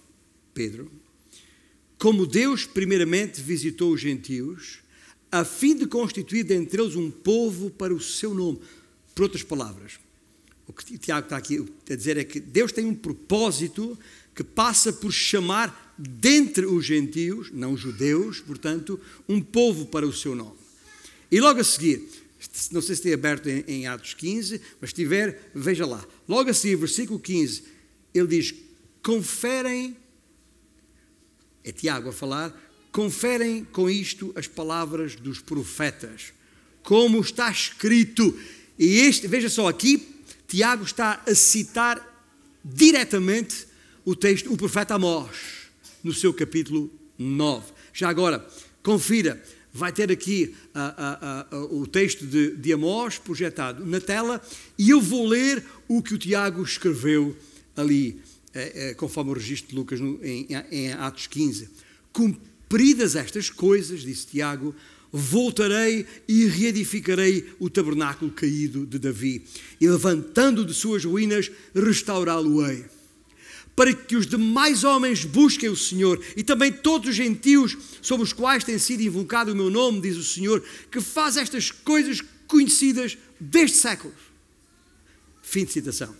Pedro, 0.55 0.91
como 1.99 2.25
Deus 2.25 2.65
primeiramente 2.65 3.39
visitou 3.39 3.93
os 3.93 4.01
gentios 4.01 4.82
a 5.33 5.43
fim 5.43 5.75
de 5.75 5.87
constituir 5.87 6.43
dentre 6.43 6.79
eles 6.79 6.95
um 6.95 7.09
povo 7.09 7.71
para 7.71 7.91
o 7.91 7.99
seu 7.99 8.35
nome. 8.35 8.59
Por 9.15 9.23
outras 9.23 9.41
palavras, 9.41 9.93
o 10.67 10.71
que 10.71 10.95
Tiago 10.95 11.25
está 11.25 11.37
aqui 11.37 11.65
a 11.89 11.95
dizer 11.95 12.17
é 12.17 12.23
que 12.23 12.39
Deus 12.39 12.71
tem 12.71 12.85
um 12.85 12.93
propósito 12.93 13.97
que 14.35 14.43
passa 14.43 14.93
por 14.93 15.11
chamar 15.11 15.95
dentre 15.97 16.67
os 16.67 16.85
gentios, 16.85 17.49
não 17.51 17.75
judeus, 17.75 18.41
portanto, 18.41 18.99
um 19.27 19.41
povo 19.41 19.87
para 19.87 20.05
o 20.05 20.13
seu 20.13 20.35
nome. 20.35 20.57
E 21.31 21.41
logo 21.41 21.59
a 21.59 21.63
seguir, 21.63 22.07
não 22.71 22.79
sei 22.79 22.95
se 22.95 23.01
tem 23.01 23.13
aberto 23.13 23.49
em, 23.49 23.63
em 23.67 23.87
Atos 23.87 24.13
15, 24.13 24.61
mas 24.79 24.91
se 24.91 24.95
tiver, 24.95 25.49
veja 25.55 25.83
lá. 25.83 26.05
Logo 26.27 26.51
a 26.51 26.53
seguir, 26.53 26.75
versículo 26.75 27.19
15, 27.19 27.63
ele 28.13 28.27
diz: 28.27 28.53
conferem, 29.01 29.97
é 31.63 31.71
Tiago 31.71 32.09
a 32.09 32.13
falar, 32.13 32.55
Conferem 32.93 33.65
com 33.65 33.89
isto 33.89 34.31
as 34.35 34.45
palavras 34.45 35.15
dos 35.15 35.39
profetas, 35.39 36.31
como 36.83 37.19
está 37.19 37.49
escrito. 37.49 38.39
E 38.77 38.99
este, 38.99 39.27
veja 39.27 39.49
só 39.49 39.67
aqui, 39.67 40.07
Tiago 40.47 40.83
está 40.83 41.19
a 41.25 41.33
citar 41.33 42.29
diretamente 42.63 43.65
o 44.05 44.15
texto, 44.15 44.53
o 44.53 44.55
profeta 44.55 44.93
Amós, 44.93 45.71
no 46.03 46.13
seu 46.13 46.31
capítulo 46.31 46.93
9. 47.17 47.73
Já 47.91 48.09
agora, 48.09 48.47
confira, 48.83 49.43
vai 49.73 49.91
ter 49.91 50.11
aqui 50.11 50.55
o 51.71 51.87
texto 51.87 52.27
de, 52.27 52.55
de 52.55 52.73
Amós 52.73 53.17
projetado 53.17 53.83
na 53.87 53.99
tela 53.99 54.39
e 54.77 54.91
eu 54.91 55.01
vou 55.01 55.25
ler 55.25 55.65
o 55.87 55.99
que 56.03 56.13
o 56.13 56.17
Tiago 56.19 56.61
escreveu 56.61 57.35
ali, 57.75 58.21
é, 58.53 58.89
é, 58.89 58.93
conforme 58.93 59.31
o 59.31 59.33
registro 59.33 59.71
de 59.71 59.75
Lucas 59.75 59.99
no, 59.99 60.23
em, 60.23 60.47
em 60.69 60.93
Atos 60.93 61.25
15. 61.25 61.69
Cumpridas 62.73 63.15
estas 63.15 63.51
coisas, 63.51 64.01
disse 64.01 64.25
Tiago, 64.25 64.73
voltarei 65.11 66.07
e 66.27 66.45
reedificarei 66.45 67.53
o 67.59 67.69
tabernáculo 67.69 68.31
caído 68.31 68.83
de 68.83 68.97
Davi, 68.97 69.43
e 69.79 69.87
levantando 69.87 70.65
de 70.65 70.73
suas 70.73 71.05
ruínas, 71.05 71.51
restaurá-lo-ei. 71.75 72.85
Para 73.75 73.93
que 73.93 74.15
os 74.15 74.25
demais 74.25 74.83
homens 74.83 75.23
busquem 75.23 75.69
o 75.69 75.75
Senhor 75.75 76.19
e 76.35 76.41
também 76.41 76.71
todos 76.71 77.09
os 77.09 77.15
gentios 77.15 77.77
sobre 78.01 78.23
os 78.23 78.33
quais 78.33 78.63
tem 78.63 78.79
sido 78.79 79.03
invocado 79.03 79.51
o 79.51 79.55
meu 79.55 79.69
nome, 79.69 80.01
diz 80.01 80.17
o 80.17 80.23
Senhor, 80.23 80.63
que 80.89 80.99
faz 80.99 81.37
estas 81.37 81.69
coisas 81.69 82.23
conhecidas 82.47 83.15
desde 83.39 83.77
séculos. 83.77 84.17
Fim 85.43 85.63
de 85.63 85.73
citação. 85.73 86.15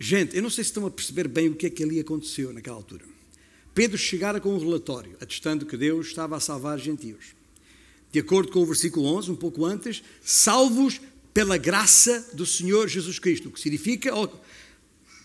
Gente, 0.00 0.34
eu 0.34 0.42
não 0.42 0.48
sei 0.48 0.64
se 0.64 0.70
estão 0.70 0.86
a 0.86 0.90
perceber 0.90 1.28
bem 1.28 1.50
o 1.50 1.54
que 1.54 1.66
é 1.66 1.70
que 1.70 1.84
ali 1.84 2.00
aconteceu 2.00 2.54
naquela 2.54 2.76
altura. 2.76 3.13
Pedro 3.74 3.98
chegara 3.98 4.40
com 4.40 4.54
um 4.54 4.58
relatório, 4.58 5.16
atestando 5.20 5.66
que 5.66 5.76
Deus 5.76 6.06
estava 6.06 6.36
a 6.36 6.40
salvar 6.40 6.78
gentios. 6.78 7.34
De 8.12 8.20
acordo 8.20 8.52
com 8.52 8.60
o 8.60 8.66
versículo 8.66 9.06
11, 9.16 9.32
um 9.32 9.36
pouco 9.36 9.64
antes, 9.64 10.02
salvos 10.22 11.00
pela 11.34 11.58
graça 11.58 12.30
do 12.32 12.46
Senhor 12.46 12.86
Jesus 12.86 13.18
Cristo, 13.18 13.48
o 13.48 13.50
que 13.50 13.60
significa 13.60 14.12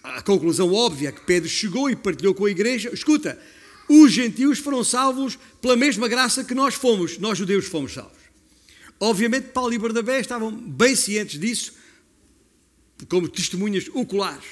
a 0.04 0.22
conclusão 0.24 0.74
óbvia 0.74 1.12
que 1.12 1.22
Pedro 1.22 1.48
chegou 1.48 1.88
e 1.90 1.96
partilhou 1.96 2.34
com 2.34 2.46
a 2.46 2.50
igreja. 2.50 2.90
Escuta, 2.92 3.40
os 3.88 4.12
gentios 4.12 4.58
foram 4.58 4.84
salvos 4.84 5.38
pela 5.62 5.76
mesma 5.76 6.08
graça 6.08 6.44
que 6.44 6.56
nós 6.56 6.74
fomos, 6.74 7.20
nós 7.20 7.38
judeus 7.38 7.66
fomos 7.66 7.94
salvos. 7.94 8.18
Obviamente, 9.00 9.50
Paulo 9.50 9.74
e 9.74 9.78
Bernabé 9.78 10.20
estavam 10.20 10.52
bem 10.52 10.96
cientes 10.96 11.40
disso, 11.40 11.74
como 13.08 13.30
testemunhas 13.30 13.88
oculares. 13.94 14.46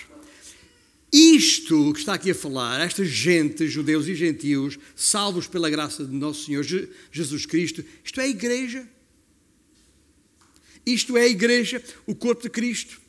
Isto 1.11 1.93
que 1.93 1.99
está 1.99 2.15
aqui 2.15 2.31
a 2.31 2.35
falar, 2.35 2.81
esta 2.81 3.05
gente, 3.05 3.67
judeus 3.67 4.07
e 4.07 4.15
gentios, 4.15 4.77
salvos 4.95 5.47
pela 5.47 5.69
graça 5.69 6.03
de 6.03 6.13
nosso 6.13 6.45
Senhor 6.45 6.65
Jesus 7.11 7.45
Cristo, 7.45 7.83
isto 8.03 8.19
é 8.19 8.25
a 8.25 8.27
igreja. 8.27 8.87
Isto 10.85 11.17
é 11.17 11.23
a 11.23 11.27
igreja, 11.27 11.83
o 12.05 12.13
corpo 12.13 12.43
de 12.43 12.49
Cristo. 12.49 12.99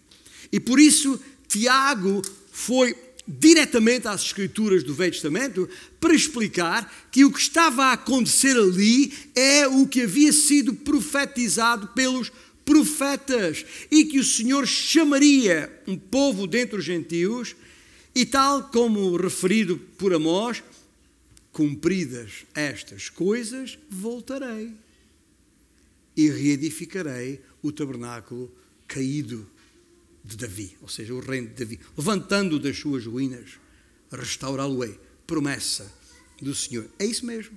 E 0.53 0.61
por 0.61 0.79
isso, 0.79 1.21
Tiago 1.49 2.23
foi 2.51 2.97
diretamente 3.27 4.09
às 4.09 4.23
Escrituras 4.23 4.83
do 4.83 4.95
Velho 4.95 5.13
Testamento 5.13 5.69
para 6.01 6.15
explicar 6.15 7.09
que 7.11 7.25
o 7.25 7.33
que 7.33 7.41
estava 7.41 7.87
a 7.87 7.93
acontecer 7.93 8.57
ali 8.57 9.13
é 9.35 9.67
o 9.67 9.87
que 9.87 10.03
havia 10.03 10.33
sido 10.33 10.73
profetizado 10.73 11.89
pelos 11.89 12.33
profetas 12.65 13.65
e 13.91 14.05
que 14.05 14.19
o 14.19 14.25
Senhor 14.25 14.67
chamaria 14.67 15.71
um 15.87 15.97
povo 15.97 16.47
dentre 16.47 16.79
os 16.79 16.85
gentios 16.85 17.55
e 18.19 18.27
tal 18.27 18.69
como 18.71 19.17
referido 19.17 19.79
por 19.97 20.13
Amós, 20.13 20.61
cumpridas 21.53 22.45
estas 22.53 23.09
coisas, 23.09 23.79
voltarei 23.89 24.75
e 26.17 26.29
reedificarei 26.29 27.41
o 27.63 27.71
tabernáculo 27.71 28.53
caído 28.89 29.49
de 30.25 30.37
Davi, 30.37 30.77
ou 30.83 30.89
seja, 30.89 31.15
o 31.15 31.21
reino 31.21 31.47
de 31.47 31.65
Davi, 31.65 31.79
levantando 31.97 32.59
das 32.59 32.77
suas 32.77 33.07
ruínas, 33.07 33.51
restaurá-lo-ei. 34.11 34.99
Promessa 35.25 35.89
do 36.43 36.53
Senhor. 36.57 36.91
É 36.99 37.07
isso 37.07 37.25
mesmo. 37.25 37.57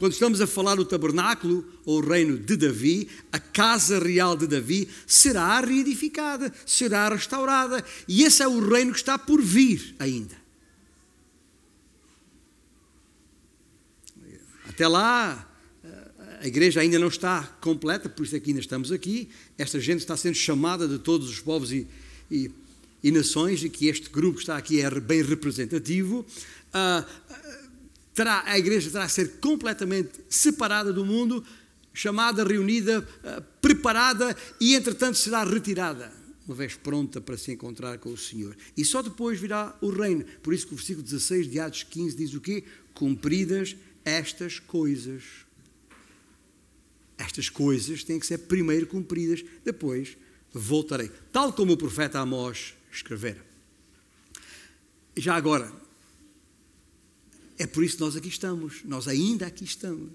Quando 0.00 0.14
estamos 0.14 0.40
a 0.40 0.46
falar 0.46 0.76
do 0.76 0.84
tabernáculo 0.86 1.62
ou 1.84 1.98
o 1.98 2.00
reino 2.00 2.38
de 2.38 2.56
Davi, 2.56 3.06
a 3.30 3.38
casa 3.38 3.98
real 3.98 4.34
de 4.34 4.46
Davi 4.46 4.88
será 5.06 5.60
reedificada, 5.60 6.50
será 6.64 7.10
restaurada. 7.10 7.84
E 8.08 8.22
esse 8.22 8.42
é 8.42 8.48
o 8.48 8.66
reino 8.66 8.92
que 8.92 8.98
está 8.98 9.18
por 9.18 9.42
vir 9.42 9.94
ainda. 9.98 10.34
Até 14.66 14.88
lá, 14.88 15.46
a 16.40 16.48
igreja 16.48 16.80
ainda 16.80 16.98
não 16.98 17.08
está 17.08 17.42
completa, 17.60 18.08
por 18.08 18.24
isso 18.24 18.34
é 18.34 18.40
que 18.40 18.48
ainda 18.48 18.62
estamos 18.62 18.90
aqui. 18.90 19.28
Esta 19.58 19.78
gente 19.78 19.98
está 19.98 20.16
sendo 20.16 20.34
chamada 20.34 20.88
de 20.88 20.98
todos 20.98 21.28
os 21.28 21.40
povos 21.40 21.72
e, 21.72 21.86
e, 22.30 22.50
e 23.02 23.10
nações, 23.10 23.62
e 23.62 23.68
que 23.68 23.86
este 23.86 24.08
grupo 24.08 24.36
que 24.36 24.44
está 24.44 24.56
aqui 24.56 24.80
é 24.80 24.90
bem 24.98 25.22
representativo. 25.22 26.24
Uh, 26.72 27.59
terá, 28.14 28.42
a 28.46 28.58
igreja 28.58 28.90
terá 28.90 29.06
que 29.06 29.12
ser 29.12 29.40
completamente 29.40 30.12
separada 30.28 30.92
do 30.92 31.04
mundo, 31.04 31.44
chamada, 31.92 32.44
reunida, 32.44 33.00
uh, 33.00 33.42
preparada 33.60 34.36
e, 34.60 34.74
entretanto, 34.74 35.18
será 35.18 35.44
retirada, 35.44 36.12
uma 36.46 36.54
vez 36.54 36.74
pronta 36.74 37.20
para 37.20 37.36
se 37.36 37.52
encontrar 37.52 37.98
com 37.98 38.10
o 38.10 38.16
Senhor. 38.16 38.56
E 38.76 38.84
só 38.84 39.02
depois 39.02 39.40
virá 39.40 39.76
o 39.80 39.90
reino. 39.90 40.24
Por 40.42 40.54
isso 40.54 40.66
que 40.66 40.74
o 40.74 40.76
versículo 40.76 41.04
16 41.04 41.50
de 41.50 41.60
Atos 41.60 41.82
15 41.84 42.16
diz 42.16 42.34
o 42.34 42.40
quê? 42.40 42.64
Cumpridas 42.94 43.76
estas 44.04 44.58
coisas 44.58 45.22
estas 47.20 47.50
coisas 47.50 48.02
têm 48.02 48.18
que 48.18 48.26
ser 48.26 48.38
primeiro 48.38 48.86
cumpridas, 48.86 49.44
depois 49.62 50.16
voltarei. 50.52 51.10
Tal 51.30 51.52
como 51.52 51.74
o 51.74 51.76
profeta 51.76 52.18
Amós 52.18 52.74
escrevera. 52.90 53.44
Já 55.16 55.36
agora, 55.36 55.70
é 57.62 57.66
por 57.66 57.84
isso 57.84 57.96
que 57.96 58.00
nós 58.00 58.16
aqui 58.16 58.28
estamos, 58.28 58.82
nós 58.84 59.06
ainda 59.06 59.46
aqui 59.46 59.64
estamos. 59.64 60.10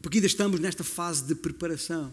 Porque 0.00 0.18
ainda 0.18 0.26
estamos 0.26 0.60
nesta 0.60 0.84
fase 0.84 1.24
de 1.24 1.34
preparação, 1.34 2.12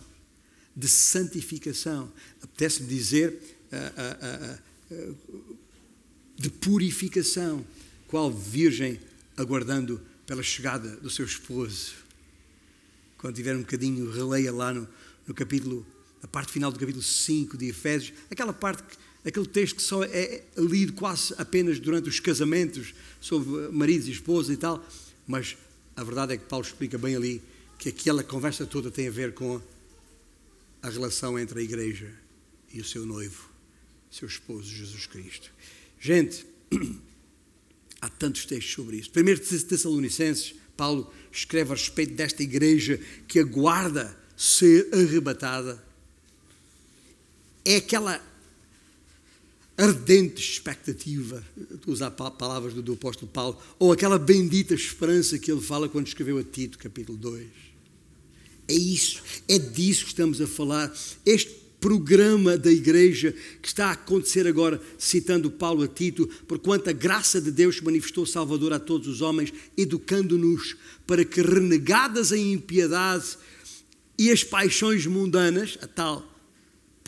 de 0.76 0.88
santificação. 0.88 2.12
Apetece-me 2.42 2.88
dizer 2.88 3.40
uh, 3.72 4.96
uh, 4.96 4.96
uh, 4.96 5.48
de 6.36 6.50
purificação, 6.50 7.66
qual 8.08 8.32
virgem 8.32 9.00
aguardando 9.38 10.02
pela 10.26 10.42
chegada 10.42 10.96
do 10.98 11.10
seu 11.10 11.26
esposo 11.26 11.94
quando 13.20 13.36
tiver 13.36 13.56
um 13.56 13.60
bocadinho, 13.60 14.10
releia 14.10 14.52
lá 14.52 14.74
no, 14.74 14.88
no 15.28 15.34
capítulo, 15.34 15.86
na 16.22 16.28
parte 16.28 16.54
final 16.54 16.72
do 16.72 16.80
capítulo 16.80 17.04
5 17.04 17.58
de 17.58 17.68
Efésios, 17.68 18.18
aquela 18.32 18.54
parte, 18.54 18.82
aquele 19.26 19.46
texto 19.46 19.76
que 19.76 19.82
só 19.82 20.04
é 20.04 20.44
lido 20.58 20.94
quase 20.94 21.34
apenas 21.38 21.80
durante 21.80 22.10
os 22.10 22.20
casamentos, 22.20 22.94
sobre 23.20 23.70
maridos 23.70 24.08
e 24.08 24.12
esposas 24.12 24.56
e 24.56 24.58
tal, 24.58 24.86
mas 25.28 25.58
a 25.96 26.04
verdade 26.04 26.34
é 26.34 26.38
que 26.38 26.46
Paulo 26.46 26.66
explica 26.66 26.98
bem 26.98 27.16
ali 27.16 27.42
que 27.78 27.90
aquela 27.90 28.24
conversa 28.24 28.66
toda 28.66 28.90
tem 28.90 29.08
a 29.08 29.12
ver 29.12 29.34
com 29.34 29.62
a 30.82 30.90
relação 30.90 31.38
entre 31.38 31.60
a 31.60 31.64
igreja 31.64 32.12
e 32.74 32.80
o 32.80 32.86
seu 32.86 33.06
noivo, 33.06 33.50
seu 34.10 34.28
esposo 34.28 34.64
Jesus 34.64 35.06
Cristo. 35.06 35.52
Gente, 36.00 36.46
há 38.02 38.10
tantos 38.10 38.46
textos 38.46 38.74
sobre 38.74 38.98
isso. 38.98 39.10
Primeiro 39.12 39.40
Tessalonicenses, 39.40 40.56
Paulo 40.78 41.14
escreve 41.32 41.72
a 41.72 41.76
respeito 41.76 42.14
desta 42.14 42.42
igreja 42.42 43.00
que 43.28 43.40
aguarda 43.40 44.18
ser 44.38 44.88
arrebatada. 44.94 45.84
É 47.66 47.76
aquela 47.76 48.22
ardente 49.80 50.42
expectativa, 50.42 51.42
estou 51.72 51.94
usar 51.94 52.12
palavras 52.12 52.74
do, 52.74 52.82
do 52.82 52.94
apóstolo 52.94 53.32
Paulo, 53.32 53.58
ou 53.80 53.94
aquela 53.94 54.20
bendita 54.20 54.74
esperança 54.74 55.40
que 55.40 55.50
ele 55.50 55.62
fala 55.62 55.88
quando 55.88 56.08
escreveu 56.08 56.38
a 56.38 56.44
Tito, 56.44 56.78
capítulo 56.78 57.18
2. 57.18 57.48
É 58.68 58.74
isso, 58.74 59.24
é 59.48 59.58
disso 59.58 60.04
que 60.04 60.10
estamos 60.10 60.42
a 60.42 60.48
falar. 60.48 60.94
Este 61.26 61.58
programa 61.80 62.58
da 62.58 62.70
igreja 62.70 63.34
que 63.62 63.70
está 63.70 63.88
a 63.88 63.92
acontecer 63.92 64.46
agora, 64.46 64.82
citando 64.98 65.50
Paulo 65.50 65.84
a 65.84 65.88
Tito, 65.88 66.28
porquanto 66.46 66.90
a 66.90 66.94
graça 66.94 67.40
de 67.40 67.50
Deus 67.50 67.80
manifestou 67.80 68.26
Salvador 68.26 68.74
a 68.74 68.80
todos 68.80 69.08
os 69.08 69.22
homens, 69.22 69.54
educando-nos 69.78 70.76
para 71.08 71.24
que, 71.24 71.42
renegadas 71.42 72.34
a 72.34 72.38
impiedade 72.38 73.38
e 74.18 74.30
as 74.30 74.44
paixões 74.44 75.06
mundanas, 75.06 75.78
a 75.82 75.88
tal 75.88 76.39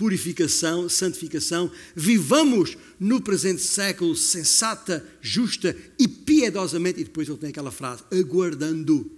purificação, 0.02 0.90
santificação, 0.90 1.72
vivamos 1.96 2.76
no 3.00 3.22
presente 3.22 3.62
século 3.62 4.16
sensata, 4.16 5.08
justa 5.22 5.78
e 6.00 6.08
piedosamente, 6.08 7.00
e 7.00 7.04
depois 7.04 7.30
ele 7.30 7.38
tem 7.38 7.52
aquela 7.52 7.70
frase, 7.70 8.02
aguardando 8.12 9.12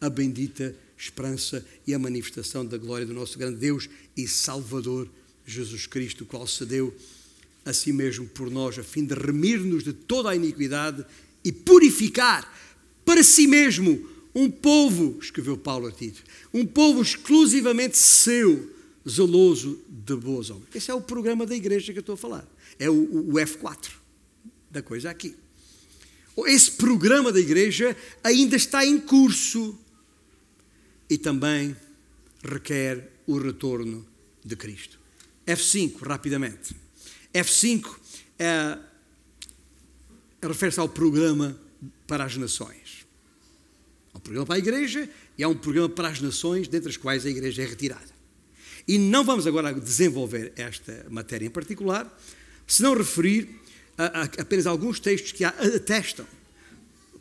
a 0.00 0.08
bendita 0.08 0.74
esperança 0.96 1.62
e 1.86 1.92
a 1.92 1.98
manifestação 1.98 2.64
da 2.64 2.78
glória 2.78 3.04
do 3.04 3.12
nosso 3.12 3.38
grande 3.38 3.58
Deus 3.58 3.86
e 4.16 4.26
Salvador 4.26 5.06
Jesus 5.44 5.86
Cristo, 5.86 6.24
o 6.24 6.26
qual 6.26 6.46
se 6.46 6.64
deu 6.64 6.96
a 7.62 7.74
si 7.74 7.92
mesmo 7.92 8.26
por 8.26 8.50
nós, 8.50 8.78
a 8.78 8.82
fim 8.82 9.04
de 9.04 9.12
remir-nos 9.12 9.84
de 9.84 9.92
toda 9.92 10.30
a 10.30 10.36
iniquidade 10.36 11.04
e 11.44 11.52
purificar 11.52 12.50
para 13.04 13.22
si 13.22 13.46
mesmo 13.46 14.08
um 14.34 14.50
povo, 14.50 15.18
escreveu 15.20 15.58
Paulo 15.58 15.86
a 15.86 15.92
Tito, 15.92 16.24
um 16.54 16.64
povo 16.64 17.02
exclusivamente 17.02 17.98
seu, 17.98 18.79
zeloso 19.08 19.82
de 19.88 20.14
boas 20.16 20.50
obras. 20.50 20.74
Esse 20.74 20.90
é 20.90 20.94
o 20.94 21.00
programa 21.00 21.46
da 21.46 21.54
igreja 21.54 21.92
que 21.92 21.98
eu 21.98 22.02
estou 22.02 22.14
a 22.14 22.18
falar. 22.18 22.46
É 22.78 22.88
o, 22.90 23.30
o 23.30 23.32
F4 23.34 23.90
da 24.70 24.82
coisa 24.82 25.10
aqui. 25.10 25.36
Esse 26.46 26.72
programa 26.72 27.32
da 27.32 27.40
igreja 27.40 27.96
ainda 28.22 28.56
está 28.56 28.84
em 28.84 28.98
curso 28.98 29.78
e 31.08 31.18
também 31.18 31.76
requer 32.42 33.10
o 33.26 33.38
retorno 33.38 34.06
de 34.44 34.56
Cristo. 34.56 34.98
F5, 35.46 36.00
rapidamente. 36.02 36.74
F5 37.34 37.96
é, 38.38 38.78
refere-se 40.42 40.80
ao 40.80 40.88
programa 40.88 41.60
para 42.06 42.24
as 42.24 42.36
nações. 42.36 43.06
Há 44.14 44.18
um 44.18 44.20
programa 44.20 44.46
para 44.46 44.56
a 44.56 44.58
igreja 44.58 45.08
e 45.36 45.42
há 45.42 45.48
um 45.48 45.56
programa 45.56 45.88
para 45.88 46.08
as 46.08 46.20
nações, 46.20 46.68
dentre 46.68 46.90
as 46.90 46.96
quais 46.96 47.26
a 47.26 47.30
igreja 47.30 47.62
é 47.62 47.66
retirada. 47.66 48.19
E 48.90 48.98
não 48.98 49.22
vamos 49.22 49.46
agora 49.46 49.72
desenvolver 49.72 50.52
esta 50.56 51.06
matéria 51.08 51.46
em 51.46 51.50
particular, 51.50 52.12
se 52.66 52.82
não 52.82 52.92
referir 52.92 53.48
a, 53.96 54.22
a, 54.22 54.22
apenas 54.24 54.66
alguns 54.66 54.98
textos 54.98 55.30
que 55.30 55.44
a 55.44 55.50
atestam, 55.50 56.26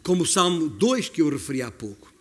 como 0.01 0.23
o 0.23 0.25
Salmo 0.25 0.67
2 0.67 1.09
que 1.09 1.21
eu 1.21 1.29
referi 1.29 1.61
há 1.61 1.69
pouco. 1.69 2.11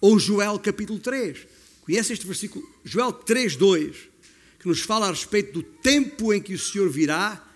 Ou 0.00 0.18
Joel 0.18 0.58
capítulo 0.58 0.98
3. 0.98 1.46
Conhece 1.84 2.12
este 2.12 2.26
versículo? 2.26 2.68
Joel 2.84 3.12
3, 3.12 3.54
2, 3.54 3.96
que 4.58 4.66
nos 4.66 4.80
fala 4.80 5.06
a 5.06 5.10
respeito 5.10 5.52
do 5.52 5.62
tempo 5.62 6.34
em 6.34 6.42
que 6.42 6.54
o 6.54 6.58
Senhor 6.58 6.90
virá, 6.90 7.48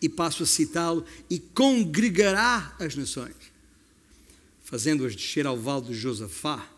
e 0.00 0.08
passo 0.08 0.44
a 0.44 0.46
citá-lo, 0.46 1.04
e 1.28 1.40
congregará 1.40 2.76
as 2.78 2.94
nações, 2.94 3.34
fazendo-as 4.62 5.16
descer 5.16 5.44
ao 5.44 5.58
vale 5.58 5.86
de 5.86 5.94
Josafá, 5.94 6.70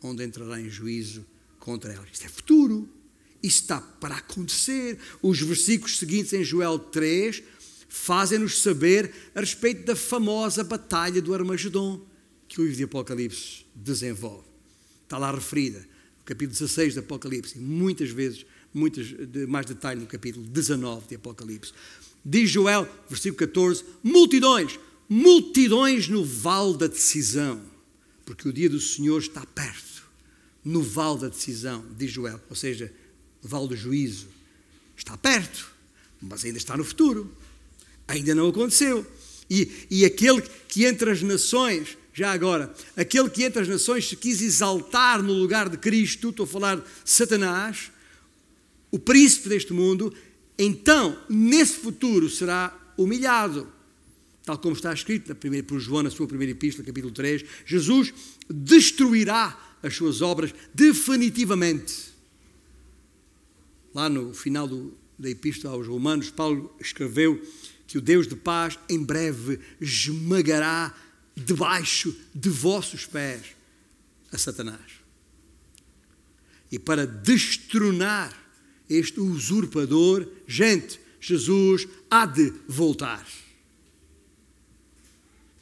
onde 0.00 0.22
entrará 0.22 0.60
em 0.60 0.70
juízo 0.70 1.26
contra 1.58 1.92
elas. 1.92 2.10
Isto 2.12 2.26
é 2.26 2.28
futuro. 2.28 2.88
Isto 3.46 3.62
está 3.62 3.80
para 3.80 4.16
acontecer. 4.16 4.98
Os 5.22 5.40
versículos 5.40 5.98
seguintes 5.98 6.32
em 6.32 6.42
Joel 6.42 6.80
3 6.80 7.44
fazem-nos 7.88 8.60
saber 8.60 9.14
a 9.36 9.40
respeito 9.40 9.84
da 9.84 9.94
famosa 9.94 10.64
batalha 10.64 11.22
do 11.22 11.32
Armagedon 11.32 12.04
que 12.48 12.60
o 12.60 12.64
livro 12.64 12.76
de 12.76 12.82
Apocalipse 12.82 13.64
desenvolve. 13.72 14.44
Está 15.04 15.16
lá 15.16 15.30
referida, 15.30 15.78
no 15.78 16.24
capítulo 16.24 16.58
16 16.58 16.94
de 16.94 16.98
Apocalipse, 16.98 17.56
e 17.56 17.60
muitas 17.60 18.10
vezes, 18.10 18.44
muitas, 18.74 19.06
mais 19.48 19.64
detalhe 19.64 20.00
no 20.00 20.06
capítulo 20.08 20.44
19 20.44 21.06
de 21.08 21.14
Apocalipse. 21.14 21.72
Diz 22.24 22.50
Joel, 22.50 22.88
versículo 23.08 23.38
14: 23.38 23.84
multidões, 24.02 24.76
multidões 25.08 26.08
no 26.08 26.24
vale 26.24 26.76
da 26.76 26.88
decisão, 26.88 27.62
porque 28.24 28.48
o 28.48 28.52
dia 28.52 28.68
do 28.68 28.80
Senhor 28.80 29.20
está 29.20 29.46
perto, 29.46 30.02
no 30.64 30.82
vale 30.82 31.20
da 31.20 31.28
decisão, 31.28 31.84
diz 31.96 32.10
Joel, 32.10 32.40
ou 32.50 32.56
seja, 32.56 32.92
vale 33.46 33.68
do 33.68 33.76
juízo, 33.76 34.28
está 34.96 35.16
perto, 35.16 35.70
mas 36.20 36.44
ainda 36.44 36.58
está 36.58 36.76
no 36.76 36.84
futuro, 36.84 37.34
ainda 38.08 38.34
não 38.34 38.48
aconteceu. 38.48 39.06
E, 39.48 39.86
e 39.90 40.04
aquele 40.04 40.42
que 40.68 40.84
entre 40.84 41.10
as 41.10 41.22
nações 41.22 41.96
já 42.12 42.32
agora, 42.32 42.74
aquele 42.96 43.28
que 43.28 43.44
entre 43.44 43.60
as 43.60 43.68
nações 43.68 44.08
se 44.08 44.16
quis 44.16 44.40
exaltar 44.40 45.22
no 45.22 45.34
lugar 45.34 45.68
de 45.68 45.76
Cristo, 45.76 46.30
estou 46.30 46.44
a 46.44 46.46
falar 46.46 46.76
de 46.76 46.84
Satanás, 47.04 47.92
o 48.90 48.98
príncipe 48.98 49.50
deste 49.50 49.74
mundo, 49.74 50.14
então, 50.58 51.18
nesse 51.28 51.74
futuro, 51.74 52.30
será 52.30 52.74
humilhado. 52.96 53.68
Tal 54.44 54.56
como 54.56 54.74
está 54.74 54.94
escrito 54.94 55.28
na 55.28 55.34
primeira, 55.34 55.66
por 55.66 55.78
João, 55.78 56.04
na 56.04 56.10
sua 56.10 56.26
primeira 56.26 56.52
epístola, 56.52 56.86
capítulo 56.86 57.12
3, 57.12 57.44
Jesus 57.66 58.14
destruirá 58.48 59.76
as 59.82 59.94
suas 59.94 60.22
obras 60.22 60.54
definitivamente. 60.72 62.15
Lá 63.96 64.10
no 64.10 64.34
final 64.34 64.68
do 64.68 64.94
da 65.18 65.30
Epístola 65.30 65.72
aos 65.72 65.86
Romanos, 65.86 66.28
Paulo 66.28 66.70
escreveu 66.78 67.40
que 67.86 67.96
o 67.96 68.00
Deus 68.02 68.28
de 68.28 68.36
paz 68.36 68.78
em 68.90 69.02
breve 69.02 69.58
esmagará 69.80 70.94
debaixo 71.34 72.14
de 72.34 72.50
vossos 72.50 73.06
pés 73.06 73.56
a 74.30 74.36
Satanás. 74.36 75.00
E 76.70 76.78
para 76.78 77.06
destronar 77.06 78.36
este 78.86 79.18
usurpador, 79.18 80.30
gente, 80.46 81.00
Jesus 81.18 81.88
há 82.10 82.26
de 82.26 82.52
voltar. 82.68 83.26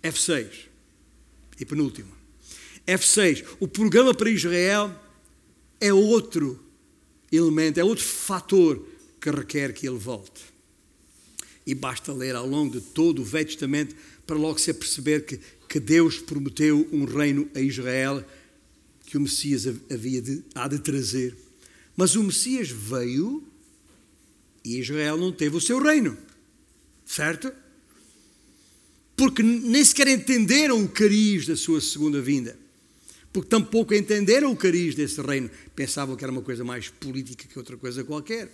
F6. 0.03 0.51
E 1.61 1.65
penúltimo. 1.65 2.13
F6. 2.85 3.47
O 3.61 3.69
programa 3.69 4.13
para 4.13 4.29
Israel 4.29 4.93
é 5.81 5.93
outro 5.93 6.64
elemento, 7.37 7.79
é 7.79 7.85
outro 7.85 8.05
fator 8.05 8.87
que 9.21 9.31
requer 9.31 9.73
que 9.73 9.87
ele 9.87 9.99
volte. 9.99 10.43
E 11.67 11.75
basta 11.75 12.13
ler 12.13 12.35
ao 12.35 12.47
longo 12.47 12.79
de 12.79 12.81
todo 12.81 13.23
o 13.23 13.25
Velho 13.25 13.47
Testamento 13.47 13.97
para 14.27 14.37
logo 14.37 14.59
se 14.59 14.73
perceber 14.73 15.25
que, 15.25 15.41
que 15.69 15.81
Deus 15.81 16.19
prometeu 16.19 16.87
um 16.93 17.05
reino 17.05 17.49
a 17.55 17.61
Israel 17.61 18.25
que 19.07 19.17
o 19.17 19.21
Messias 19.21 19.67
havia 19.91 20.21
de, 20.21 20.43
há 20.55 20.69
de 20.69 20.79
trazer. 20.79 21.37
Mas 21.97 22.17
o 22.17 22.23
Messias 22.23 22.69
veio 22.69 23.43
e 24.65 24.79
Israel 24.79 25.17
não 25.17 25.31
teve 25.31 25.57
o 25.57 25.61
seu 25.61 25.81
reino. 25.83 26.17
Certo? 27.07 27.53
Porque 29.17 29.43
nem 29.43 29.85
sequer 29.85 30.09
entenderam 30.09 30.83
o 30.83 30.89
cariz 30.89 31.47
da 31.47 31.57
sua 31.57 31.81
segunda 31.81 32.21
vinda. 32.21 32.59
Porque 33.35 33.49
tampouco 33.49 33.93
entenderam 33.93 34.53
o 34.53 34.57
cariz 34.57 34.95
desse 34.95 35.21
reino. 35.21 35.51
Pensavam 35.75 36.15
que 36.15 36.23
era 36.23 36.31
uma 36.31 36.41
coisa 36.41 36.63
mais 36.63 36.89
política 36.89 37.49
que 37.49 37.59
outra 37.59 37.77
coisa 37.77 38.05
qualquer. 38.05 38.49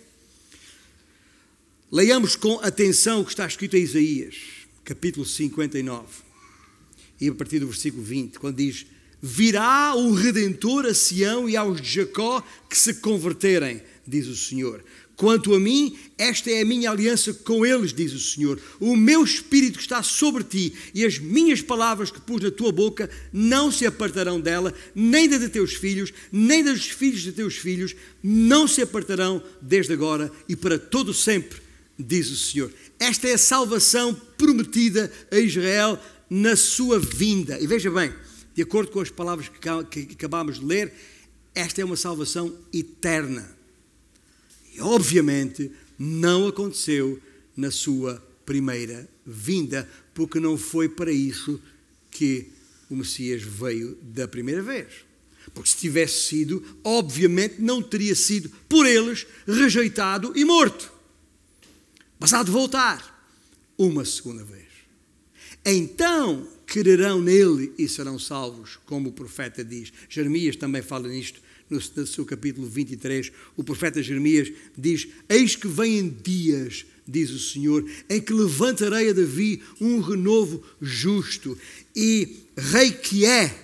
Leiamos 1.91 2.35
com 2.35 2.59
atenção 2.61 3.21
o 3.21 3.23
que 3.23 3.29
está 3.29 3.45
escrito 3.45 3.77
em 3.77 3.83
Isaías, 3.83 4.37
capítulo 4.83 5.23
59, 5.23 6.07
e 7.19 7.29
a 7.29 7.35
partir 7.35 7.59
do 7.59 7.67
versículo 7.67 8.01
20, 8.01 8.39
quando 8.39 8.55
diz: 8.55 8.87
Virá 9.21 9.93
o 9.93 10.15
Redentor 10.15 10.87
a 10.87 10.95
Sião 10.95 11.47
e 11.47 11.55
aos 11.55 11.79
de 11.79 11.87
Jacó 11.87 12.43
que 12.67 12.75
se 12.75 12.95
converterem, 12.95 13.83
diz 14.07 14.25
o 14.25 14.35
Senhor. 14.35 14.83
Quanto 15.21 15.53
a 15.53 15.59
mim, 15.59 15.95
esta 16.17 16.49
é 16.49 16.61
a 16.61 16.65
minha 16.65 16.89
aliança 16.89 17.31
com 17.31 17.63
eles, 17.63 17.93
diz 17.93 18.11
o 18.11 18.19
Senhor. 18.19 18.59
O 18.79 18.95
meu 18.95 19.23
espírito 19.23 19.77
que 19.77 19.83
está 19.83 20.01
sobre 20.01 20.43
ti 20.43 20.73
e 20.95 21.05
as 21.05 21.19
minhas 21.19 21.61
palavras 21.61 22.09
que 22.09 22.19
pus 22.19 22.41
na 22.41 22.49
tua 22.49 22.71
boca 22.71 23.07
não 23.31 23.71
se 23.71 23.85
apartarão 23.85 24.41
dela, 24.41 24.73
nem 24.95 25.29
da 25.29 25.37
de 25.37 25.47
teus 25.47 25.75
filhos, 25.75 26.11
nem 26.31 26.63
dos 26.63 26.87
filhos 26.87 27.21
de 27.21 27.31
teus 27.33 27.55
filhos, 27.55 27.95
não 28.23 28.67
se 28.67 28.81
apartarão 28.81 29.43
desde 29.61 29.93
agora 29.93 30.31
e 30.49 30.55
para 30.55 30.79
todo 30.79 31.13
sempre, 31.13 31.59
diz 31.99 32.31
o 32.31 32.35
Senhor. 32.35 32.73
Esta 32.97 33.27
é 33.27 33.33
a 33.33 33.37
salvação 33.37 34.19
prometida 34.39 35.13
a 35.29 35.37
Israel 35.37 35.99
na 36.31 36.55
sua 36.55 36.99
vinda. 36.99 37.59
E 37.61 37.67
veja 37.67 37.91
bem, 37.91 38.11
de 38.55 38.63
acordo 38.63 38.89
com 38.89 38.99
as 38.99 39.11
palavras 39.11 39.51
que 39.87 39.99
acabámos 40.13 40.59
de 40.59 40.65
ler, 40.65 40.91
esta 41.53 41.79
é 41.79 41.85
uma 41.85 41.95
salvação 41.95 42.51
eterna 42.73 43.60
e 44.73 44.81
obviamente 44.81 45.71
não 45.97 46.47
aconteceu 46.47 47.19
na 47.55 47.69
sua 47.69 48.21
primeira 48.45 49.07
vinda, 49.25 49.89
porque 50.13 50.39
não 50.39 50.57
foi 50.57 50.89
para 50.89 51.11
isso 51.11 51.61
que 52.09 52.47
o 52.89 52.95
Messias 52.95 53.41
veio 53.41 53.97
da 54.01 54.27
primeira 54.27 54.61
vez. 54.61 54.87
Porque 55.53 55.69
se 55.69 55.77
tivesse 55.77 56.27
sido, 56.27 56.63
obviamente 56.83 57.61
não 57.61 57.81
teria 57.81 58.15
sido 58.15 58.49
por 58.69 58.85
eles 58.85 59.25
rejeitado 59.47 60.33
e 60.35 60.45
morto. 60.45 60.91
Mas 62.19 62.33
há 62.33 62.43
de 62.43 62.51
voltar 62.51 63.11
uma 63.77 64.05
segunda 64.05 64.43
vez. 64.43 64.67
Então 65.65 66.47
quererão 66.67 67.21
nele 67.21 67.73
e 67.77 67.87
serão 67.87 68.17
salvos, 68.17 68.79
como 68.85 69.09
o 69.09 69.13
profeta 69.13 69.63
diz. 69.63 69.91
Jeremias 70.07 70.55
também 70.55 70.81
fala 70.81 71.07
nisto 71.07 71.41
no 71.71 72.05
seu 72.05 72.25
capítulo 72.25 72.67
23, 72.67 73.31
o 73.55 73.63
profeta 73.63 74.03
Jeremias 74.03 74.51
diz: 74.77 75.07
Eis 75.29 75.55
que 75.55 75.67
vêm 75.67 76.09
dias, 76.09 76.85
diz 77.07 77.31
o 77.31 77.39
Senhor, 77.39 77.89
em 78.09 78.19
que 78.19 78.33
levantarei 78.33 79.09
a 79.09 79.13
Davi 79.13 79.63
um 79.79 80.01
renovo 80.01 80.61
justo, 80.81 81.57
e 81.95 82.43
rei 82.57 82.91
que 82.91 83.25
é, 83.25 83.57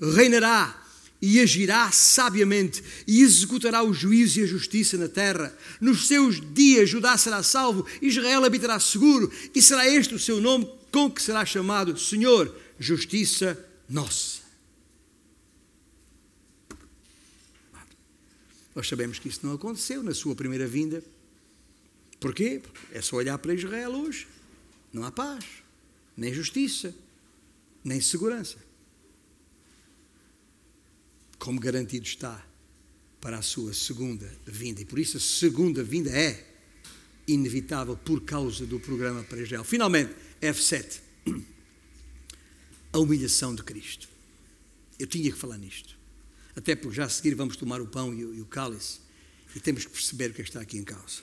reinará 0.00 0.84
e 1.20 1.40
agirá 1.40 1.90
sabiamente 1.90 2.82
e 3.06 3.22
executará 3.22 3.82
o 3.82 3.92
juízo 3.92 4.38
e 4.38 4.44
a 4.44 4.46
justiça 4.46 4.96
na 4.96 5.08
terra. 5.08 5.56
Nos 5.80 6.06
seus 6.06 6.40
dias 6.54 6.88
Judá 6.88 7.16
será 7.16 7.42
salvo, 7.42 7.84
Israel 8.00 8.44
habitará 8.44 8.78
seguro, 8.78 9.30
e 9.54 9.60
será 9.60 9.88
este 9.88 10.14
o 10.14 10.18
seu 10.18 10.40
nome 10.40 10.68
com 10.92 11.10
que 11.10 11.22
será 11.22 11.44
chamado 11.44 11.98
Senhor, 11.98 12.54
justiça 12.78 13.58
nossa. 13.88 14.47
Nós 18.78 18.86
sabemos 18.86 19.18
que 19.18 19.26
isso 19.26 19.44
não 19.44 19.54
aconteceu 19.54 20.04
na 20.04 20.14
sua 20.14 20.36
primeira 20.36 20.64
vinda. 20.64 21.02
Porquê? 22.20 22.62
É 22.92 23.02
só 23.02 23.16
olhar 23.16 23.36
para 23.36 23.52
Israel 23.52 23.90
hoje. 23.90 24.28
Não 24.92 25.02
há 25.02 25.10
paz, 25.10 25.44
nem 26.16 26.32
justiça, 26.32 26.94
nem 27.82 28.00
segurança. 28.00 28.56
Como 31.40 31.58
garantido 31.58 32.06
está 32.06 32.46
para 33.20 33.38
a 33.38 33.42
sua 33.42 33.74
segunda 33.74 34.32
vinda. 34.46 34.80
E 34.80 34.84
por 34.84 35.00
isso 35.00 35.16
a 35.16 35.20
segunda 35.20 35.82
vinda 35.82 36.10
é 36.10 36.48
inevitável 37.26 37.96
por 37.96 38.20
causa 38.20 38.64
do 38.64 38.78
programa 38.78 39.24
para 39.24 39.42
Israel. 39.42 39.64
Finalmente, 39.64 40.14
F7. 40.40 41.00
A 42.92 42.98
humilhação 43.00 43.56
de 43.56 43.64
Cristo. 43.64 44.08
Eu 45.00 45.08
tinha 45.08 45.32
que 45.32 45.36
falar 45.36 45.58
nisto. 45.58 45.97
Até 46.58 46.74
porque 46.74 46.96
já 46.96 47.04
a 47.04 47.08
seguir 47.08 47.36
vamos 47.36 47.56
tomar 47.56 47.80
o 47.80 47.86
pão 47.86 48.12
e 48.12 48.24
o, 48.24 48.34
e 48.34 48.40
o 48.40 48.44
cálice 48.44 48.98
e 49.54 49.60
temos 49.60 49.84
que 49.84 49.92
perceber 49.92 50.30
o 50.30 50.34
que 50.34 50.40
é 50.40 50.44
está 50.44 50.60
aqui 50.60 50.76
em 50.76 50.82
causa. 50.82 51.22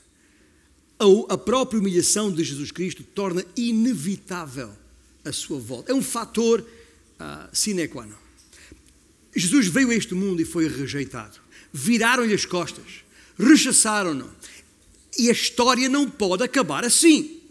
A, 0.98 1.34
a 1.34 1.38
própria 1.38 1.78
humilhação 1.78 2.32
de 2.32 2.42
Jesus 2.42 2.72
Cristo 2.72 3.04
torna 3.04 3.46
inevitável 3.56 4.72
a 5.26 5.32
sua 5.34 5.60
volta. 5.60 5.92
É 5.92 5.96
um 5.96 6.02
fator 6.02 6.62
uh, 6.62 7.50
sine 7.54 7.86
qua 7.90 8.06
non. 8.06 8.16
Jesus 9.36 9.68
veio 9.68 9.90
a 9.90 9.96
este 9.96 10.14
mundo 10.14 10.42
e 10.42 10.46
foi 10.46 10.70
rejeitado. 10.70 11.38
Viraram-lhe 11.74 12.34
as 12.34 12.46
costas, 12.46 13.04
rechaçaram-no. 13.38 14.30
E 15.18 15.30
a 15.30 15.34
história 15.34 15.90
não 15.90 16.10
pode 16.10 16.44
acabar 16.44 16.86
assim. 16.86 17.42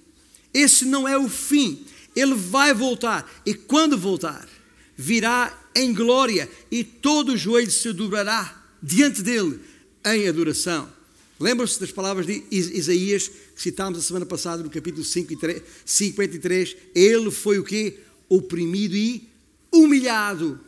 Esse 0.54 0.86
não 0.86 1.06
é 1.06 1.18
o 1.18 1.28
fim. 1.28 1.84
Ele 2.16 2.34
vai 2.34 2.72
voltar. 2.72 3.30
E 3.44 3.52
quando 3.52 3.98
voltar, 3.98 4.48
virá 4.96 5.63
em 5.74 5.92
glória 5.92 6.50
e 6.70 6.84
todo 6.84 7.32
o 7.32 7.36
joelho 7.36 7.70
se 7.70 7.92
dobrará 7.92 8.62
diante 8.82 9.22
dele 9.22 9.60
em 10.04 10.28
adoração. 10.28 10.92
Lembram-se 11.38 11.80
das 11.80 11.90
palavras 11.90 12.26
de 12.26 12.44
Isaías 12.50 13.28
que 13.28 13.60
citámos 13.60 13.98
a 13.98 14.02
semana 14.02 14.24
passada 14.24 14.62
no 14.62 14.70
capítulo 14.70 15.04
53? 15.04 16.76
Ele 16.94 17.30
foi 17.30 17.58
o 17.58 17.64
quê? 17.64 17.98
Oprimido 18.28 18.94
e 18.94 19.28
humilhado. 19.72 20.60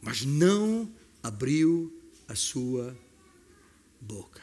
Mas 0.00 0.24
não 0.24 0.90
abriu 1.22 1.92
a 2.26 2.34
sua 2.34 2.96
boca. 4.00 4.42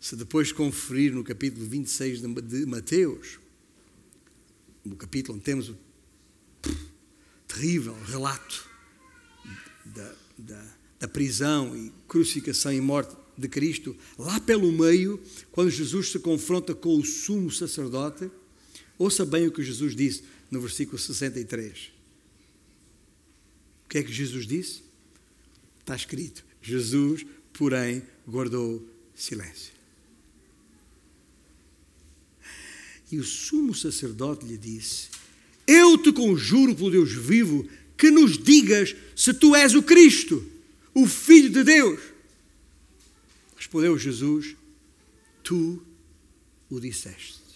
Se 0.00 0.16
depois 0.16 0.50
conferir 0.52 1.12
no 1.12 1.22
capítulo 1.22 1.66
26 1.66 2.20
de 2.20 2.66
Mateus, 2.66 3.38
no 4.84 4.96
capítulo 4.96 5.36
onde 5.36 5.44
temos 5.44 5.68
o 5.68 5.76
terrível 7.46 7.96
relato 8.04 8.68
da, 9.84 10.14
da, 10.38 10.66
da 11.00 11.08
prisão 11.08 11.76
e 11.76 11.92
crucificação 12.08 12.72
e 12.72 12.80
morte 12.80 13.16
de 13.36 13.48
Cristo, 13.48 13.94
lá 14.18 14.40
pelo 14.40 14.72
meio, 14.72 15.22
quando 15.52 15.70
Jesus 15.70 16.10
se 16.10 16.18
confronta 16.18 16.74
com 16.74 16.96
o 16.96 17.04
sumo 17.04 17.50
sacerdote, 17.50 18.30
ouça 18.98 19.26
bem 19.26 19.46
o 19.46 19.52
que 19.52 19.62
Jesus 19.62 19.94
disse 19.94 20.24
no 20.50 20.60
versículo 20.60 20.98
63. 20.98 21.92
O 23.84 23.88
que 23.88 23.98
é 23.98 24.02
que 24.02 24.12
Jesus 24.12 24.46
disse? 24.46 24.82
Está 25.80 25.94
escrito: 25.94 26.44
Jesus, 26.62 27.24
porém, 27.52 28.02
guardou 28.26 28.84
silêncio. 29.14 29.72
E 33.10 33.18
o 33.18 33.24
sumo 33.24 33.74
sacerdote 33.74 34.44
lhe 34.44 34.58
disse: 34.58 35.08
eu 35.66 35.98
te 35.98 36.12
conjuro 36.12 36.74
pelo 36.74 36.90
Deus 36.90 37.12
vivo 37.12 37.66
que 37.96 38.10
nos 38.10 38.38
digas 38.38 38.94
se 39.14 39.32
tu 39.32 39.54
és 39.54 39.74
o 39.74 39.82
Cristo, 39.82 40.44
o 40.94 41.06
Filho 41.06 41.50
de 41.50 41.64
Deus. 41.64 42.00
Respondeu 43.56 43.98
Jesus: 43.98 44.54
Tu 45.42 45.82
o 46.70 46.80
disseste. 46.80 47.46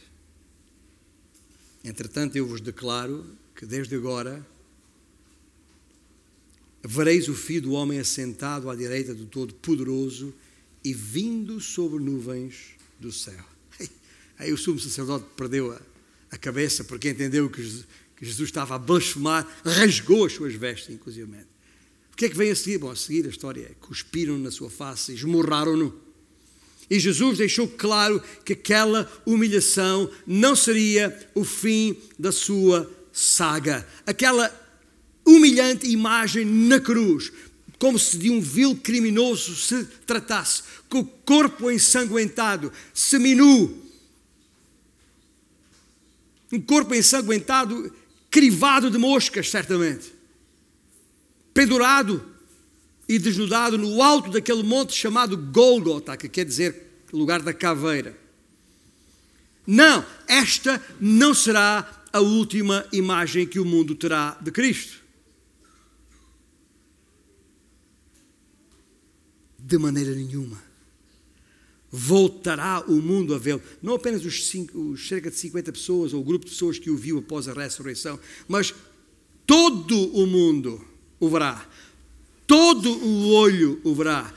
Entretanto, 1.85 2.37
eu 2.37 2.47
vos 2.47 2.61
declaro 2.61 3.27
que 3.55 3.65
desde 3.65 3.95
agora 3.95 4.47
vereis 6.83 7.29
o 7.29 7.35
Filho 7.35 7.63
do 7.63 7.73
Homem 7.73 7.99
assentado 7.99 8.71
à 8.71 8.75
direita 8.75 9.15
do 9.15 9.27
Todo-Poderoso 9.27 10.35
e 10.85 10.95
vindo 10.95 11.61
sobre 11.61 12.03
nuvens 12.03 12.77
do 12.99 13.13
céu. 13.13 13.45
Aí 14.39 14.53
o 14.53 14.59
sumo 14.59 14.79
sacerdote 14.79 15.27
perdeu 15.37 15.73
a, 15.73 15.81
a 16.31 16.39
cabeça 16.39 16.85
porque 16.85 17.11
entendeu 17.11 17.51
que 17.51 17.85
que 18.21 18.27
Jesus 18.27 18.51
estava 18.51 18.75
a 18.75 18.79
blasfemar, 18.79 19.49
rasgou 19.65 20.27
as 20.27 20.35
suas 20.35 20.55
vestes, 20.55 20.95
inclusive. 20.95 21.25
O 22.13 22.17
que 22.17 22.27
é 22.27 22.29
que 22.29 22.37
vem 22.37 22.51
a 22.51 22.55
seguir? 22.55 22.77
Bom, 22.77 22.91
a 22.91 22.95
seguir 22.95 23.25
a 23.25 23.31
história 23.31 23.63
é: 23.63 23.75
cuspiram 23.81 24.39
na 24.39 24.51
sua 24.51 24.69
face, 24.69 25.15
esmurraram-no. 25.15 25.99
E 26.91 27.01
Jesus 27.01 27.39
deixou 27.39 27.67
claro 27.67 28.23
que 28.45 28.53
aquela 28.53 29.11
humilhação 29.25 30.11
não 30.27 30.55
seria 30.55 31.19
o 31.35 31.45
fim 31.45 31.97
da 32.19 32.31
sua 32.31 32.91
saga. 33.11 33.89
Aquela 34.05 34.55
humilhante 35.25 35.87
imagem 35.87 36.45
na 36.45 36.79
cruz, 36.79 37.33
como 37.79 37.99
se 37.99 38.19
de 38.19 38.29
um 38.29 38.39
vil 38.39 38.77
criminoso 38.77 39.57
se 39.57 39.85
tratasse, 40.07 40.63
com 40.91 40.99
o 40.99 41.07
corpo 41.07 41.71
ensanguentado, 41.71 42.71
seminu, 42.93 43.81
um 46.53 46.61
corpo 46.61 46.95
ensanguentado, 46.95 47.95
crivado 48.31 48.91
de 48.91 48.97
moscas, 48.97 49.51
certamente, 49.51 50.15
pendurado 51.53 52.25
e 53.09 53.19
desnudado 53.19 53.77
no 53.77 54.01
alto 54.01 54.31
daquele 54.31 54.63
monte 54.63 54.95
chamado 54.95 55.37
Golgotha, 55.37 56.17
que 56.17 56.29
quer 56.29 56.45
dizer 56.45 57.05
lugar 57.13 57.43
da 57.43 57.53
caveira. 57.53 58.17
Não, 59.67 60.05
esta 60.27 60.83
não 61.01 61.35
será 61.35 62.05
a 62.13 62.21
última 62.21 62.87
imagem 62.93 63.47
que 63.47 63.59
o 63.59 63.65
mundo 63.65 63.95
terá 63.95 64.39
de 64.41 64.51
Cristo. 64.51 65.01
De 69.59 69.79
maneira 69.79 70.15
nenhuma. 70.15 70.70
Voltará 71.91 72.85
o 72.87 72.95
mundo 73.03 73.35
a 73.35 73.39
vê-lo. 73.39 73.63
Não 73.83 73.95
apenas 73.95 74.25
os, 74.25 74.49
cinco, 74.49 74.79
os 74.79 75.09
cerca 75.09 75.31
de 75.31 75.37
50 75.37 75.73
pessoas 75.73 76.13
ou 76.13 76.21
o 76.21 76.25
grupo 76.25 76.45
de 76.45 76.53
pessoas 76.53 76.79
que 76.79 76.91
o 76.91 76.97
viu 76.97 77.19
após 77.19 77.49
a 77.49 77.53
ressurreição, 77.53 78.19
mas 78.47 78.75
todo 79.47 79.97
o 80.15 80.27
mundo 80.27 80.85
o 81.19 81.29
verá 81.29 81.69
todo 82.51 82.91
o 82.91 83.29
olho 83.29 83.81
o 83.85 83.95
verá. 83.95 84.35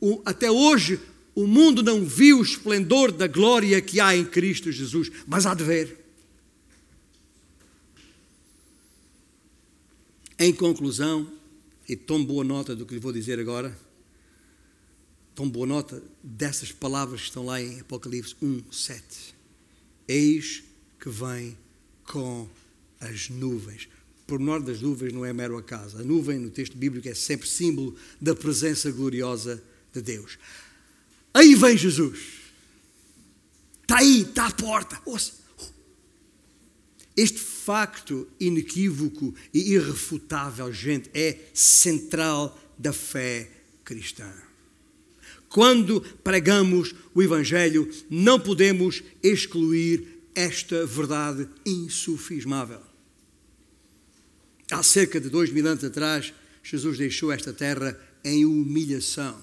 O, 0.00 0.22
até 0.24 0.48
hoje, 0.48 1.00
o 1.34 1.44
mundo 1.44 1.82
não 1.82 2.04
viu 2.04 2.38
o 2.38 2.42
esplendor 2.42 3.10
da 3.10 3.26
glória 3.26 3.80
que 3.80 3.98
há 3.98 4.16
em 4.16 4.24
Cristo 4.24 4.70
Jesus, 4.70 5.10
mas 5.26 5.44
há 5.44 5.52
de 5.52 5.64
ver. 5.64 5.98
Em 10.38 10.52
conclusão, 10.52 11.28
e 11.88 11.96
tome 11.96 12.24
boa 12.24 12.44
nota 12.44 12.76
do 12.76 12.86
que 12.86 12.94
lhe 12.94 13.00
vou 13.00 13.10
dizer 13.12 13.40
agora, 13.40 13.76
tome 15.34 15.50
boa 15.50 15.66
nota 15.66 16.02
dessas 16.22 16.72
palavras 16.72 17.20
que 17.20 17.26
estão 17.26 17.46
lá 17.46 17.60
em 17.60 17.80
Apocalipse 17.80 18.36
1, 18.42 18.72
7. 18.72 19.34
Eis 20.08 20.62
que 21.00 21.08
vem 21.08 21.56
com 22.04 22.48
as 23.00 23.28
nuvens 23.28 23.88
pormenor 24.32 24.62
das 24.62 24.80
nuvens 24.80 25.12
não 25.12 25.26
é 25.26 25.32
mero 25.32 25.58
acaso. 25.58 25.98
A 25.98 26.02
nuvem 26.02 26.38
no 26.38 26.48
texto 26.48 26.74
bíblico 26.74 27.06
é 27.06 27.14
sempre 27.14 27.46
símbolo 27.46 27.94
da 28.18 28.34
presença 28.34 28.90
gloriosa 28.90 29.62
de 29.92 30.00
Deus. 30.00 30.38
Aí 31.34 31.54
vem 31.54 31.76
Jesus. 31.76 32.18
Está 33.82 33.98
aí, 33.98 34.22
está 34.22 34.46
à 34.46 34.50
porta. 34.50 34.98
Ouça. 35.04 35.32
Este 37.14 37.38
facto 37.38 38.26
inequívoco 38.40 39.34
e 39.52 39.74
irrefutável, 39.74 40.72
gente, 40.72 41.10
é 41.12 41.38
central 41.52 42.58
da 42.78 42.92
fé 42.92 43.50
cristã. 43.84 44.32
Quando 45.52 46.00
pregamos 46.24 46.94
o 47.14 47.22
Evangelho, 47.22 47.90
não 48.08 48.40
podemos 48.40 49.02
excluir 49.22 50.24
esta 50.34 50.86
verdade 50.86 51.46
insufismável. 51.66 52.80
Há 54.70 54.82
cerca 54.82 55.20
de 55.20 55.28
dois 55.28 55.50
mil 55.50 55.66
anos 55.66 55.84
atrás, 55.84 56.32
Jesus 56.62 56.96
deixou 56.96 57.30
esta 57.30 57.52
terra 57.52 58.00
em 58.24 58.46
humilhação, 58.46 59.36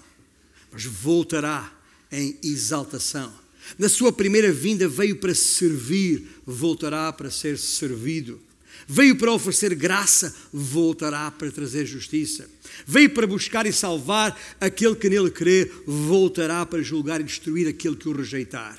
mas 0.71 0.83
voltará 0.83 1.71
em 2.11 2.39
exaltação. 2.41 3.31
Na 3.77 3.87
sua 3.87 4.11
primeira 4.11 4.51
vinda 4.51 4.87
veio 4.87 5.17
para 5.17 5.35
servir, 5.35 6.27
voltará 6.43 7.13
para 7.13 7.29
ser 7.29 7.55
servido. 7.55 8.41
Veio 8.87 9.15
para 9.15 9.31
oferecer 9.31 9.73
graça, 9.75 10.35
voltará 10.51 11.29
para 11.31 11.51
trazer 11.51 11.85
justiça. 11.85 12.49
Veio 12.85 13.09
para 13.09 13.27
buscar 13.27 13.65
e 13.65 13.73
salvar 13.73 14.39
aquele 14.59 14.95
que 14.95 15.09
nele 15.09 15.31
crê, 15.31 15.71
voltará 15.85 16.65
para 16.65 16.81
julgar 16.81 17.21
e 17.21 17.23
destruir 17.23 17.67
aquele 17.67 17.95
que 17.95 18.09
o 18.09 18.13
rejeitar. 18.13 18.77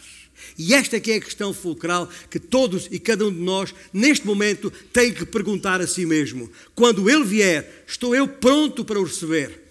E 0.59 0.75
esta 0.75 0.97
é 0.97 1.01
que 1.01 1.13
é 1.13 1.17
a 1.17 1.21
questão 1.21 1.53
fulcral 1.53 2.09
que 2.31 2.39
todos 2.39 2.89
e 2.91 2.99
cada 2.99 3.27
um 3.27 3.33
de 3.33 3.41
nós, 3.41 3.75
neste 3.93 4.27
momento, 4.27 4.71
tem 4.93 5.13
que 5.13 5.25
perguntar 5.25 5.81
a 5.81 5.87
si 5.87 6.05
mesmo. 6.05 6.51
Quando 6.75 7.09
Ele 7.09 7.25
vier, 7.25 7.85
estou 7.87 8.15
eu 8.15 8.27
pronto 8.27 8.85
para 8.85 8.99
o 8.99 9.05
receber? 9.05 9.70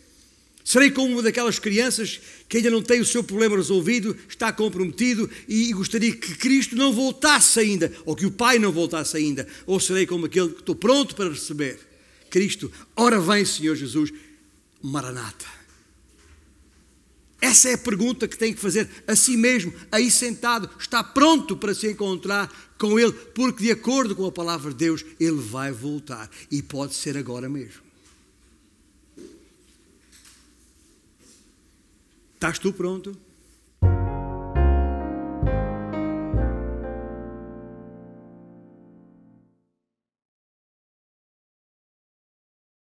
Serei 0.69 0.91
como 0.91 1.13
uma 1.13 1.23
daquelas 1.23 1.57
crianças 1.57 2.21
que 2.47 2.57
ainda 2.57 2.69
não 2.69 2.83
tem 2.83 3.01
o 3.01 3.05
seu 3.05 3.23
problema 3.23 3.55
resolvido, 3.55 4.15
está 4.29 4.53
comprometido 4.53 5.27
e 5.47 5.73
gostaria 5.73 6.15
que 6.15 6.35
Cristo 6.35 6.75
não 6.75 6.93
voltasse 6.93 7.59
ainda, 7.59 7.91
ou 8.05 8.15
que 8.15 8.27
o 8.27 8.31
Pai 8.31 8.59
não 8.59 8.71
voltasse 8.71 9.17
ainda? 9.17 9.47
Ou 9.65 9.79
serei 9.79 10.05
como 10.05 10.27
aquele 10.27 10.49
que 10.49 10.59
estou 10.59 10.75
pronto 10.75 11.15
para 11.15 11.31
receber? 11.31 11.79
Cristo, 12.29 12.71
ora 12.95 13.19
vem, 13.19 13.43
Senhor 13.45 13.75
Jesus, 13.75 14.13
Maranata. 14.79 15.47
Essa 17.41 17.69
é 17.69 17.73
a 17.73 17.79
pergunta 17.79 18.27
que 18.27 18.37
tem 18.37 18.53
que 18.53 18.61
fazer 18.61 18.87
a 19.07 19.15
si 19.15 19.35
mesmo, 19.35 19.73
aí 19.91 20.11
sentado, 20.11 20.69
está 20.79 21.03
pronto 21.03 21.57
para 21.57 21.73
se 21.73 21.89
encontrar 21.89 22.47
com 22.77 22.99
Ele, 22.99 23.11
porque 23.11 23.63
de 23.63 23.71
acordo 23.71 24.15
com 24.15 24.27
a 24.27 24.31
palavra 24.31 24.69
de 24.69 24.77
Deus, 24.77 25.03
Ele 25.19 25.41
vai 25.41 25.71
voltar 25.71 26.29
e 26.51 26.61
pode 26.61 26.93
ser 26.93 27.17
agora 27.17 27.49
mesmo. 27.49 27.88
Estás 32.39 32.57
tu 32.57 32.71
pronto? 32.71 33.11